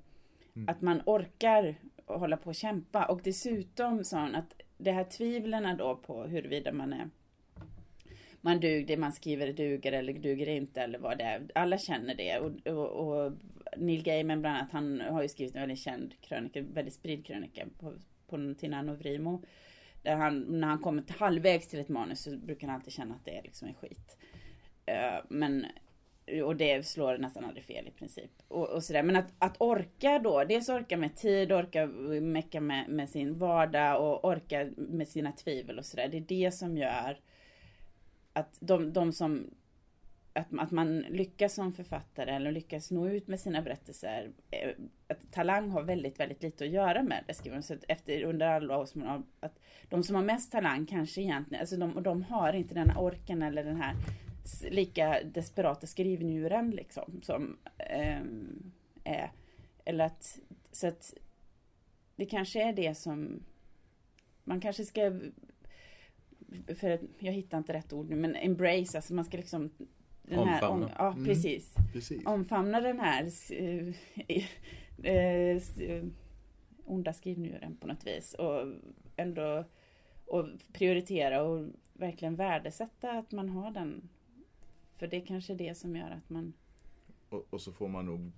att 0.67 0.81
man 0.81 1.03
orkar 1.07 1.75
hålla 2.07 2.37
på 2.37 2.49
och 2.49 2.55
kämpa. 2.55 3.05
Och 3.05 3.21
dessutom 3.25 4.05
sa 4.05 4.21
hon 4.21 4.35
att 4.35 4.61
det 4.79 4.93
här 4.93 5.05
tvivlen 5.05 5.77
då 5.77 5.97
på 5.97 6.25
huruvida 6.25 6.73
man 6.73 6.93
är 6.93 7.11
man 8.41 8.61
duger, 8.61 8.87
det 8.87 8.97
man 8.97 9.13
skriver 9.13 9.53
duger 9.53 9.93
eller 9.93 10.13
duger 10.13 10.49
inte 10.49 10.83
eller 10.83 10.99
vad 10.99 11.19
det 11.19 11.25
är. 11.25 11.51
Alla 11.55 11.79
känner 11.79 12.15
det 12.15 12.39
och, 12.39 12.67
och, 12.67 13.09
och 13.09 13.33
Neil 13.77 14.03
Gaiman 14.03 14.41
bland 14.41 14.57
annat, 14.57 14.73
han 14.73 15.01
har 15.01 15.23
ju 15.23 15.29
skrivit 15.29 15.55
en 15.55 15.61
väldigt 15.61 15.79
känd 15.79 16.15
krönika, 16.21 16.63
väldigt 16.63 16.95
spridd 16.95 17.27
krönika 17.27 17.67
på, 17.79 17.95
på 18.29 18.55
Tina 18.59 18.83
Vrimo. 18.83 19.43
Där 20.03 20.17
han, 20.17 20.41
när 20.41 20.69
han 20.69 20.79
kommer 20.79 21.03
till 21.03 21.15
halvvägs 21.15 21.69
till 21.69 21.81
ett 21.81 21.89
manus 21.89 22.23
så 22.23 22.37
brukar 22.37 22.67
han 22.67 22.77
alltid 22.77 22.93
känna 22.93 23.15
att 23.15 23.25
det 23.25 23.31
liksom 23.31 23.39
är 23.41 23.43
liksom 23.43 23.69
en 23.69 23.75
skit. 23.75 24.19
Uh, 24.91 25.25
men, 25.29 25.67
och 26.45 26.57
det 26.57 26.87
slår 26.87 27.19
nästan 27.19 27.45
aldrig 27.45 27.65
fel 27.65 27.89
i 27.89 27.91
princip. 27.91 28.31
Och, 28.49 28.69
och 28.69 28.85
sådär. 28.85 29.03
Men 29.03 29.17
att, 29.17 29.33
att 29.39 29.57
orka 29.61 30.19
då, 30.19 30.45
dels 30.45 30.69
orka 30.69 30.97
med 30.97 31.17
tid, 31.17 31.53
orka 31.53 31.87
mecka 32.21 32.61
med, 32.61 32.89
med 32.89 33.11
sin 33.11 33.39
vardag 33.39 34.03
och 34.03 34.25
orka 34.25 34.71
med 34.77 35.09
sina 35.09 35.33
tvivel 35.33 35.79
och 35.79 35.85
sådär. 35.85 36.09
Det 36.09 36.17
är 36.17 36.21
det 36.29 36.51
som 36.55 36.77
gör 36.77 37.19
att 38.39 38.57
de, 38.61 38.93
de 38.93 39.13
som 39.13 39.51
att, 40.33 40.47
att 40.59 40.71
man 40.71 40.99
lyckas 40.99 41.55
som 41.55 41.73
författare 41.73 42.31
eller 42.31 42.53
lyckas 42.53 42.91
nå 42.91 43.09
ut 43.09 43.29
med 43.29 43.41
sina 43.41 43.63
berättelser. 43.63 44.31
Eh, 44.51 44.71
att 45.09 45.33
talang 45.33 45.71
har 45.71 45.83
väldigt, 45.83 46.21
väldigt 46.21 46.43
lite 46.43 46.65
att 46.65 46.71
göra 46.71 47.03
med 47.03 47.25
det 47.27 47.35
skriver 47.35 47.61
Så 47.61 47.77
efter, 47.89 48.23
under 48.23 48.47
alla 48.47 48.79
år 48.79 48.87
som 48.87 49.01
man 49.01 49.11
har, 49.11 49.23
att 49.41 49.59
de 49.89 50.03
som 50.03 50.17
har 50.17 50.23
mest 50.23 50.53
talang 50.53 50.87
kanske 50.87 51.21
egentligen, 51.21 51.61
alltså 51.61 51.77
de, 51.77 52.03
de 52.03 52.23
har 52.23 52.53
inte 52.53 52.75
den 52.75 52.91
här 52.91 53.01
orken 53.01 53.43
eller 53.43 53.65
den 53.65 53.77
här 53.77 53.95
lika 54.71 55.23
desperata 55.25 55.87
skrivnjuren 55.87 56.71
liksom 56.71 57.21
som 57.23 57.57
eh, 57.79 58.21
är. 59.05 59.33
Eller 59.85 60.05
att, 60.05 60.39
så 60.73 60.87
att 60.87 61.15
det 62.17 62.27
kanske 62.27 62.69
är 62.69 62.73
det 62.73 62.95
som 62.95 63.43
man 64.45 64.61
kanske 64.61 64.85
ska 64.85 65.21
för 66.75 67.01
jag 67.19 67.33
hittar 67.33 67.59
inte 67.59 67.73
rätt 67.73 67.93
ord 67.93 68.09
nu, 68.11 68.17
men 68.17 68.37
embrace, 68.37 68.99
alltså 68.99 69.15
man 69.15 69.25
ska 69.25 69.37
liksom 69.37 69.71
den 70.23 70.39
Omfamna. 70.39 70.57
Här, 70.57 70.69
om, 70.69 70.91
ja, 70.99 71.13
mm. 71.13 71.25
precis. 71.25 71.77
Mm, 71.77 71.93
precis. 71.93 72.27
Omfamna 72.27 72.81
den 72.81 73.01
här 73.01 73.29
äh, 75.03 75.57
äh, 75.81 76.05
onda 76.85 77.13
skrivnjuren 77.13 77.77
på 77.77 77.87
något 77.87 78.07
vis. 78.07 78.35
Och 78.35 78.65
ändå 79.17 79.65
och 80.27 80.47
prioritera 80.73 81.43
och 81.43 81.67
verkligen 81.93 82.37
värdesätta 82.37 83.11
att 83.11 83.33
man 83.33 83.49
har 83.49 83.71
den. 83.71 84.09
För 84.97 85.07
det 85.07 85.17
är 85.17 85.27
kanske 85.27 85.53
är 85.53 85.57
det 85.57 85.75
som 85.75 85.97
gör 85.97 86.11
att 86.11 86.31
man... 86.31 86.53
Och, 87.29 87.47
och 87.51 87.61
så 87.61 87.73
får 87.73 87.89
man 87.89 88.07
nog 88.07 88.33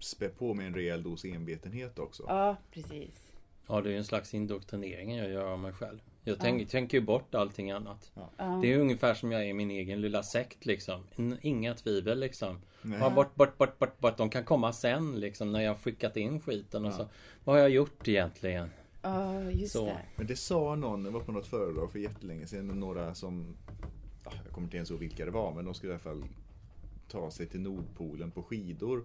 spä 0.00 0.28
på 0.28 0.54
med 0.54 0.66
en 0.66 0.74
rejäl 0.74 1.02
dos 1.02 1.24
envetenhet 1.24 1.98
också. 1.98 2.24
Ja, 2.28 2.56
precis. 2.70 3.32
Ja, 3.66 3.80
det 3.80 3.92
är 3.92 3.96
en 3.96 4.04
slags 4.04 4.34
indoktrinering 4.34 5.16
jag 5.16 5.30
gör 5.30 5.52
av 5.52 5.58
mig 5.58 5.72
själv. 5.72 6.00
Jag 6.24 6.36
ja. 6.40 6.66
tänker 6.70 6.98
ju 6.98 7.04
bort 7.04 7.34
allting 7.34 7.70
annat. 7.70 8.12
Ja. 8.14 8.44
Det 8.62 8.72
är 8.72 8.78
ungefär 8.78 9.14
som 9.14 9.32
jag 9.32 9.42
är 9.42 9.46
i 9.46 9.52
min 9.52 9.70
egen 9.70 10.00
lilla 10.00 10.22
sekt 10.22 10.66
liksom. 10.66 11.02
Inga 11.40 11.74
tvivel 11.74 12.20
liksom. 12.20 12.58
Ja, 13.00 13.10
bort, 13.10 13.34
bort, 13.34 13.58
bort, 13.58 13.78
bort, 13.78 13.98
bort. 13.98 14.16
De 14.16 14.30
kan 14.30 14.44
komma 14.44 14.72
sen 14.72 15.20
liksom 15.20 15.52
när 15.52 15.60
jag 15.60 15.78
skickat 15.78 16.16
in 16.16 16.40
skiten 16.40 16.84
och 16.84 16.92
så. 16.92 17.08
Vad 17.44 17.56
har 17.56 17.60
jag 17.60 17.70
gjort 17.70 18.08
egentligen? 18.08 18.68
Ja, 19.02 19.42
just 19.42 19.72
Så. 19.72 19.86
det. 19.86 20.02
Men 20.16 20.26
det 20.26 20.36
sa 20.36 20.74
någon, 20.74 21.04
jag 21.04 21.12
var 21.12 21.20
på 21.20 21.32
något 21.32 21.46
föredrag 21.46 21.92
för 21.92 21.98
jättelänge 21.98 22.46
sedan, 22.46 22.66
några 22.66 23.14
som, 23.14 23.56
ja, 24.24 24.32
jag 24.44 24.52
kommer 24.54 24.66
inte 24.66 24.76
ens 24.76 24.90
ihåg 24.90 25.00
vilka 25.00 25.24
det 25.24 25.30
var, 25.30 25.54
men 25.54 25.64
de 25.64 25.74
skulle 25.74 25.92
i 25.92 25.94
alla 25.94 26.02
fall 26.02 26.24
ta 27.08 27.30
sig 27.30 27.46
till 27.46 27.60
Nordpolen 27.60 28.30
på 28.30 28.42
skidor. 28.42 29.04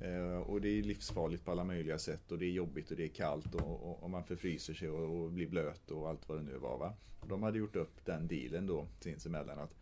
Eh, 0.00 0.38
och 0.38 0.60
det 0.60 0.68
är 0.68 0.82
livsfarligt 0.82 1.44
på 1.44 1.50
alla 1.50 1.64
möjliga 1.64 1.98
sätt 1.98 2.32
och 2.32 2.38
det 2.38 2.46
är 2.46 2.50
jobbigt 2.50 2.90
och 2.90 2.96
det 2.96 3.04
är 3.04 3.08
kallt 3.08 3.54
och, 3.54 3.90
och, 3.90 4.02
och 4.02 4.10
man 4.10 4.24
förfryser 4.24 4.74
sig 4.74 4.90
och, 4.90 5.24
och 5.24 5.32
blir 5.32 5.48
blöt 5.48 5.90
och 5.90 6.08
allt 6.08 6.28
vad 6.28 6.38
det 6.38 6.42
nu 6.42 6.58
var. 6.58 6.78
Va? 6.78 6.94
Och 7.20 7.28
de 7.28 7.42
hade 7.42 7.58
gjort 7.58 7.76
upp 7.76 8.04
den 8.04 8.28
dealen 8.28 8.66
då 8.66 8.86
sinsemellan 9.00 9.58
att 9.58 9.74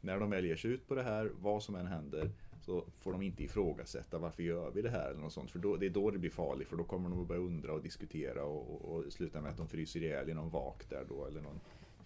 när 0.00 0.20
de 0.20 0.30
väljer 0.30 0.56
sig 0.56 0.70
ut 0.70 0.88
på 0.88 0.94
det 0.94 1.02
här, 1.02 1.30
vad 1.40 1.62
som 1.62 1.74
än 1.74 1.86
händer, 1.86 2.30
så 2.60 2.84
får 2.98 3.12
de 3.12 3.22
inte 3.22 3.44
ifrågasätta 3.44 4.18
varför 4.18 4.42
gör 4.42 4.70
vi 4.70 4.82
det 4.82 4.90
här 4.90 5.10
eller 5.10 5.20
något 5.20 5.32
sånt. 5.32 5.50
För 5.50 5.58
då, 5.58 5.76
det 5.76 5.86
är 5.86 5.90
då 5.90 6.10
det 6.10 6.18
blir 6.18 6.30
farligt 6.30 6.68
för 6.68 6.76
då 6.76 6.84
kommer 6.84 7.10
de 7.10 7.20
att 7.20 7.28
börja 7.28 7.40
undra 7.40 7.72
och 7.72 7.82
diskutera 7.82 8.44
och, 8.44 8.70
och, 8.70 8.96
och 8.96 9.12
sluta 9.12 9.40
med 9.40 9.50
att 9.50 9.56
de 9.56 9.68
fryser 9.68 10.02
ihjäl 10.02 10.30
i 10.30 10.34
någon 10.34 10.50
vak 10.50 10.90
där 10.90 11.04
då 11.08 11.26
eller 11.26 11.40
någon. 11.40 11.60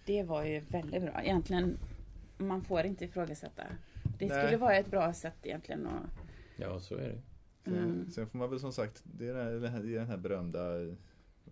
Det 0.05 0.23
var 0.23 0.45
ju 0.45 0.59
väldigt 0.59 1.01
bra. 1.01 1.21
Egentligen, 1.23 1.77
man 2.37 2.61
får 2.61 2.83
inte 2.83 3.05
ifrågasätta. 3.05 3.63
Det 4.19 4.27
Nej. 4.27 4.43
skulle 4.43 4.57
vara 4.57 4.75
ett 4.75 4.91
bra 4.91 5.13
sätt 5.13 5.37
egentligen 5.43 5.87
att... 5.87 6.09
Ja, 6.55 6.79
så 6.79 6.95
är 6.95 7.07
det. 7.07 7.21
Sen, 7.63 7.73
Mm. 7.77 8.11
sen 8.11 8.27
får 8.29 8.37
man 8.37 8.49
väl 8.49 8.59
som 8.59 8.73
sagt, 8.73 9.03
det 9.03 9.27
är 9.27 9.33
den 9.33 9.45
här, 9.45 9.51
den 9.53 9.71
här, 9.71 9.83
det 9.83 9.95
är 9.95 9.99
den 9.99 10.07
här 10.07 10.17
berömda 10.17 10.61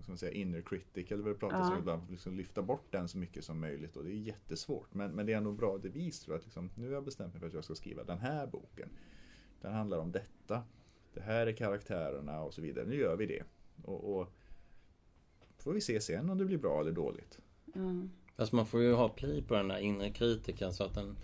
ska 0.01 0.11
man 0.11 0.17
säga, 0.17 0.31
inner 0.31 0.61
critic 0.61 1.11
eller 1.11 1.23
vad 1.23 1.31
det 1.33 1.39
pratas 1.39 1.59
Ja. 1.69 1.73
om 1.73 1.79
ibland, 1.79 2.09
liksom 2.11 2.35
lyfta 2.37 2.61
bort 2.61 2.85
den 2.91 3.07
så 3.07 3.17
mycket 3.17 3.43
som 3.45 3.59
möjligt 3.59 3.97
och 3.97 4.03
det 4.03 4.09
är 4.11 4.15
jättesvårt. 4.15 4.93
Men, 4.93 5.11
men 5.11 5.25
det 5.25 5.33
är 5.33 5.37
ändå 5.37 5.51
bra 5.51 5.77
devis 5.77 6.19
tror 6.19 6.33
jag, 6.35 6.39
att 6.39 6.45
liksom, 6.45 6.69
nu 6.75 6.87
har 6.87 6.93
jag 6.93 7.03
bestämt 7.05 7.33
mig 7.33 7.39
för 7.39 7.47
att 7.47 7.53
jag 7.53 7.63
ska 7.63 7.75
skriva 7.75 8.03
den 8.03 8.19
här 8.19 8.47
boken. 8.47 8.89
Den 9.61 9.73
handlar 9.73 9.97
om 9.97 10.11
detta. 10.11 10.63
Det 11.13 11.21
här 11.21 11.47
är 11.47 11.51
karaktärerna 11.53 12.41
och 12.41 12.53
så 12.53 12.61
vidare. 12.61 12.85
Nu 12.85 12.95
gör 12.95 13.15
vi 13.17 13.25
det. 13.25 13.43
Och, 13.83 14.19
och 14.19 14.27
får 15.57 15.73
vi 15.73 15.81
se 15.81 16.01
sen 16.01 16.29
om 16.29 16.37
det 16.37 16.45
blir 16.45 16.57
bra 16.57 16.81
eller 16.81 16.91
dåligt. 16.91 17.39
Ja. 17.73 17.81
Alltså 18.35 18.55
man 18.55 18.65
får 18.65 18.81
ju 18.81 18.93
ha 18.93 19.09
pli 19.09 19.41
på 19.41 19.53
den 19.55 19.67
där 19.67 19.77
inre 19.77 20.09
kritiken 20.11 20.73
så 20.73 20.83
att 20.83 20.93
den 20.93 21.15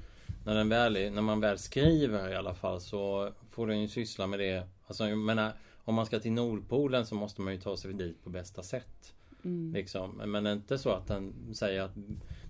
när, 0.46 0.56
den 0.56 0.70
väl 0.70 0.98
är, 0.98 1.12
när 1.12 1.22
man 1.22 1.40
väl 1.40 1.58
skriver 1.58 2.30
i 2.32 2.36
alla 2.36 2.54
fall 2.54 2.82
så 2.82 3.30
får 3.50 3.68
den 3.68 3.82
ju 3.82 3.88
syssla 3.88 4.28
med 4.28 4.40
det. 4.40 4.68
Alltså 4.88 5.08
jag 5.08 5.18
menar, 5.18 5.54
om 5.84 5.96
man 5.96 6.06
ska 6.06 6.20
till 6.20 6.32
Nordpolen 6.32 7.06
så 7.06 7.16
måste 7.16 7.42
man 7.42 7.54
ju 7.54 7.60
ta 7.60 7.78
sig 7.78 7.94
dit 7.94 8.24
på 8.24 8.30
bästa 8.30 8.64
sätt. 8.64 9.14
Mm. 9.46 9.74
Liksom. 9.74 10.22
Men 10.26 10.44
det 10.44 10.50
är 10.50 10.54
inte 10.54 10.78
så 10.78 10.90
att 10.90 11.08
den 11.08 11.54
säger 11.56 11.82
att 11.82 11.92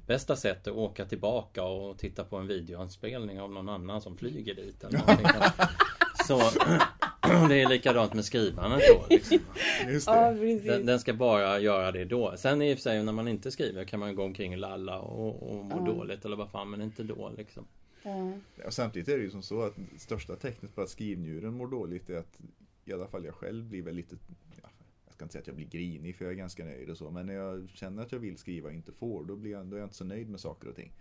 bästa 0.07 0.35
sätt 0.35 0.67
är 0.67 0.71
att 0.71 0.77
åka 0.77 1.05
tillbaka 1.05 1.63
och 1.63 1.97
titta 1.97 2.23
på 2.23 2.37
en 2.37 2.47
videoanspelning 2.47 3.41
av 3.41 3.51
någon 3.51 3.69
annan 3.69 4.01
som 4.01 4.17
flyger 4.17 4.55
dit. 4.55 4.83
Eller 4.83 4.99
så 6.27 6.37
det 7.49 7.61
är 7.61 7.69
likadant 7.69 8.13
med 8.13 8.25
skrivandet 8.25 8.81
då. 8.93 9.05
Liksom. 9.09 9.39
Just 9.87 10.07
Ja. 10.07 10.31
Den, 10.31 10.85
den 10.85 10.99
ska 10.99 11.13
bara 11.13 11.59
göra 11.59 11.91
det 11.91 12.05
då. 12.05 12.33
Sen 12.37 12.61
i 12.61 12.73
och 12.73 12.77
för 12.77 12.81
sig 12.81 13.03
när 13.03 13.11
man 13.13 13.27
inte 13.27 13.51
skriver 13.51 13.83
kan 13.83 13.99
man 13.99 14.15
gå 14.15 14.23
omkring 14.23 14.53
och 14.53 14.59
lalla 14.59 14.99
och, 14.99 15.49
och 15.49 15.65
må 15.65 15.75
Ja. 15.77 15.93
dåligt 15.93 16.25
eller 16.25 16.35
vad 16.37 16.49
fan 16.49 16.69
men 16.69 16.81
inte 16.81 17.03
då 17.03 17.31
liksom. 17.37 17.67
Ja. 18.05 18.31
Och 18.65 18.73
samtidigt 18.73 19.07
är 19.09 19.17
det 19.17 19.23
ju 19.23 19.29
som 19.29 19.41
så 19.41 19.61
att 19.61 19.73
största 19.97 20.35
tecknet 20.35 20.75
på 20.75 20.81
att 20.81 20.89
skrivnjuren 20.89 21.53
mår 21.53 21.67
dåligt 21.67 22.09
är 22.09 22.17
att 22.17 22.39
i 22.85 22.93
alla 22.93 23.07
fall 23.07 23.25
jag 23.25 23.33
själv 23.35 23.65
blir 23.65 23.81
väl 23.81 23.95
lite, 23.95 24.15
ja, 24.61 24.69
jag 25.05 25.13
ska 25.13 25.25
inte 25.25 25.31
säga 25.33 25.41
att 25.41 25.47
jag 25.47 25.55
blir 25.55 25.67
grinig 25.67 26.15
för 26.15 26.25
jag 26.25 26.31
är 26.31 26.37
ganska 26.37 26.65
nöjd 26.65 26.89
och 26.89 26.97
så, 26.97 27.11
men 27.11 27.25
när 27.25 27.33
jag 27.33 27.69
känner 27.69 28.03
att 28.03 28.11
jag 28.11 28.19
vill 28.19 28.37
skriva 28.37 28.67
och 28.67 28.73
inte 28.73 28.91
får, 28.91 29.23
då, 29.25 29.35
blir 29.35 29.51
jag, 29.51 29.65
då 29.65 29.75
är 29.75 29.79
jag 29.79 29.85
inte 29.85 29.95
så 29.95 30.03
nöjd 30.05 30.29
med 30.29 30.39
saker 30.39 30.67
och 30.69 30.75
ting. 30.75 30.91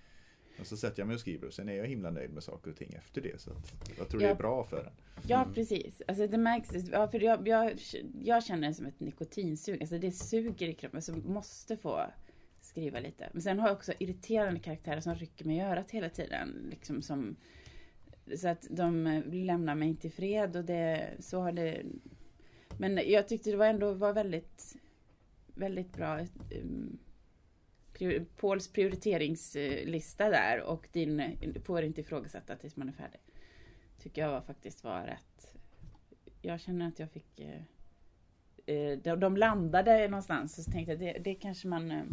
Och 0.61 0.67
så 0.67 0.77
sätter 0.77 1.01
jag 1.01 1.07
mig 1.07 1.15
och 1.15 1.21
skriver 1.21 1.47
och 1.47 1.55
sen 1.55 1.69
är 1.69 1.73
jag 1.75 1.87
himla 1.87 2.11
nöjd 2.11 2.31
med 2.33 2.43
saker 2.43 2.71
och 2.71 2.77
ting 2.77 2.93
efter 2.95 3.21
det. 3.21 3.41
Så 3.41 3.51
att 3.51 3.73
jag 3.99 4.09
tror 4.09 4.21
det 4.21 4.27
Ja. 4.27 4.33
är 4.33 4.37
bra 4.37 4.65
för 4.65 4.85
en. 4.85 4.93
Ja, 5.27 5.43
Mm. 5.43 5.55
precis. 5.55 6.03
Alltså 6.09 6.27
det 6.27 6.39
märks. 6.39 6.71
Ja, 6.93 7.09
för 7.09 7.21
jag, 7.21 7.49
jag, 7.49 7.73
jag 8.23 8.45
känner 8.45 8.69
det 8.69 8.75
som 8.75 8.87
ett 8.87 9.01
nikotinsug. 9.01 9.81
Alltså 9.81 9.99
det 9.99 10.13
suger 10.13 10.69
i 10.69 10.75
kroppen. 10.75 11.03
Så 11.03 11.17
måste 11.17 11.77
få 11.77 12.07
skriva 12.75 13.01
lite. 13.01 13.29
Men 13.33 13.43
sen 13.43 13.59
har 13.59 13.69
jag 13.69 13.77
också 13.77 13.93
irriterande 13.99 14.61
karaktärer 14.61 15.01
som 15.01 15.15
rycker 15.15 15.45
mig 15.45 15.57
i 15.57 15.61
örat 15.61 15.91
hela 15.91 16.09
tiden. 16.09 16.67
Liksom 16.71 17.03
som, 17.03 17.37
så 18.37 18.49
att 18.49 18.67
de 18.71 19.07
eh, 19.07 19.25
lämnar 19.27 19.75
mig 19.75 19.89
inte 19.89 20.07
i 20.07 20.11
fred 20.11 20.57
och 20.57 20.65
det, 20.65 21.11
så 21.19 21.41
har 21.41 21.53
det... 21.53 21.83
Men 22.79 23.01
jag 23.07 23.29
tyckte 23.29 23.51
det 23.51 23.57
var 23.57 23.67
ändå 23.67 23.93
var 23.93 24.13
väldigt, 24.13 24.77
väldigt 25.47 25.93
bra. 25.93 26.21
Um, 26.63 26.99
Pauls 28.37 28.73
prioriteringslista 28.73 30.31
där 30.31 30.63
och 30.63 30.89
din 30.93 31.37
får 31.65 31.83
inte 31.83 32.01
ifrågasätta 32.01 32.57
tills 32.57 32.77
man 32.77 32.89
är 32.89 32.93
färdig 32.93 33.21
tycker 33.99 34.23
jag 34.23 34.31
var, 34.31 34.41
faktiskt 34.41 34.85
var 34.85 35.03
rätt. 35.03 35.55
Jag 36.43 36.61
känner 36.61 36.89
att 36.89 36.99
jag 36.99 37.11
fick... 37.11 37.41
Eh, 37.41 37.63
eh 38.67 38.99
de, 38.99 39.21
de 39.21 39.37
landade 39.37 40.09
någonstans 40.09 40.59
och 40.59 40.65
så 40.65 40.71
tänkte 40.71 40.93
jag 40.93 41.01
det, 41.01 41.19
det 41.25 41.35
kanske 41.35 41.69
man 41.69 42.09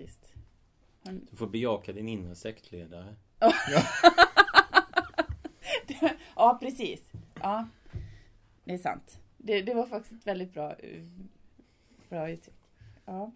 faktiskt... 0.00 0.32
har- 1.06 1.12
Du 1.30 1.36
får 1.36 1.46
bejaka 1.46 1.92
din 1.92 2.08
inre 2.08 2.34
sektledare. 2.34 3.16
ja, 6.36 6.58
precis. 6.60 7.00
Ja, 7.40 7.68
det 8.64 8.72
är 8.74 8.78
sant. 8.78 9.20
Det, 9.36 9.62
det 9.62 9.74
var 9.74 9.86
faktiskt 9.86 10.12
ett 10.20 10.26
väldigt 10.26 10.52
bra, 10.54 10.74
eh, 10.74 11.02
bra 12.08 12.30
uttryck. 12.30 12.54
Ja. 13.04 13.32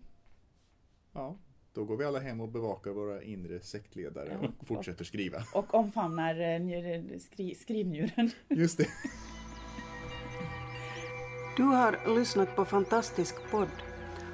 Ja, 1.12 1.36
då 1.72 1.84
går 1.84 1.96
vi 1.96 2.04
alla 2.04 2.20
hem 2.20 2.40
och 2.40 2.48
bevakar 2.48 2.90
våra 2.90 3.22
inre 3.22 3.60
sektledare 3.60 4.38
Ja. 4.42 4.48
och 4.60 4.66
fortsätter 4.66 5.04
skriva. 5.04 5.42
Och 5.54 5.74
omfamnar 5.74 6.40
eh, 6.40 7.18
skri, 7.18 7.54
skrivnjuren. 7.54 8.30
Just 8.48 8.78
det. 8.78 8.86
Du 11.56 11.62
har 11.62 12.16
lyssnat 12.18 12.56
på 12.56 12.64
Fantastisk 12.64 13.34
podd. 13.50 13.68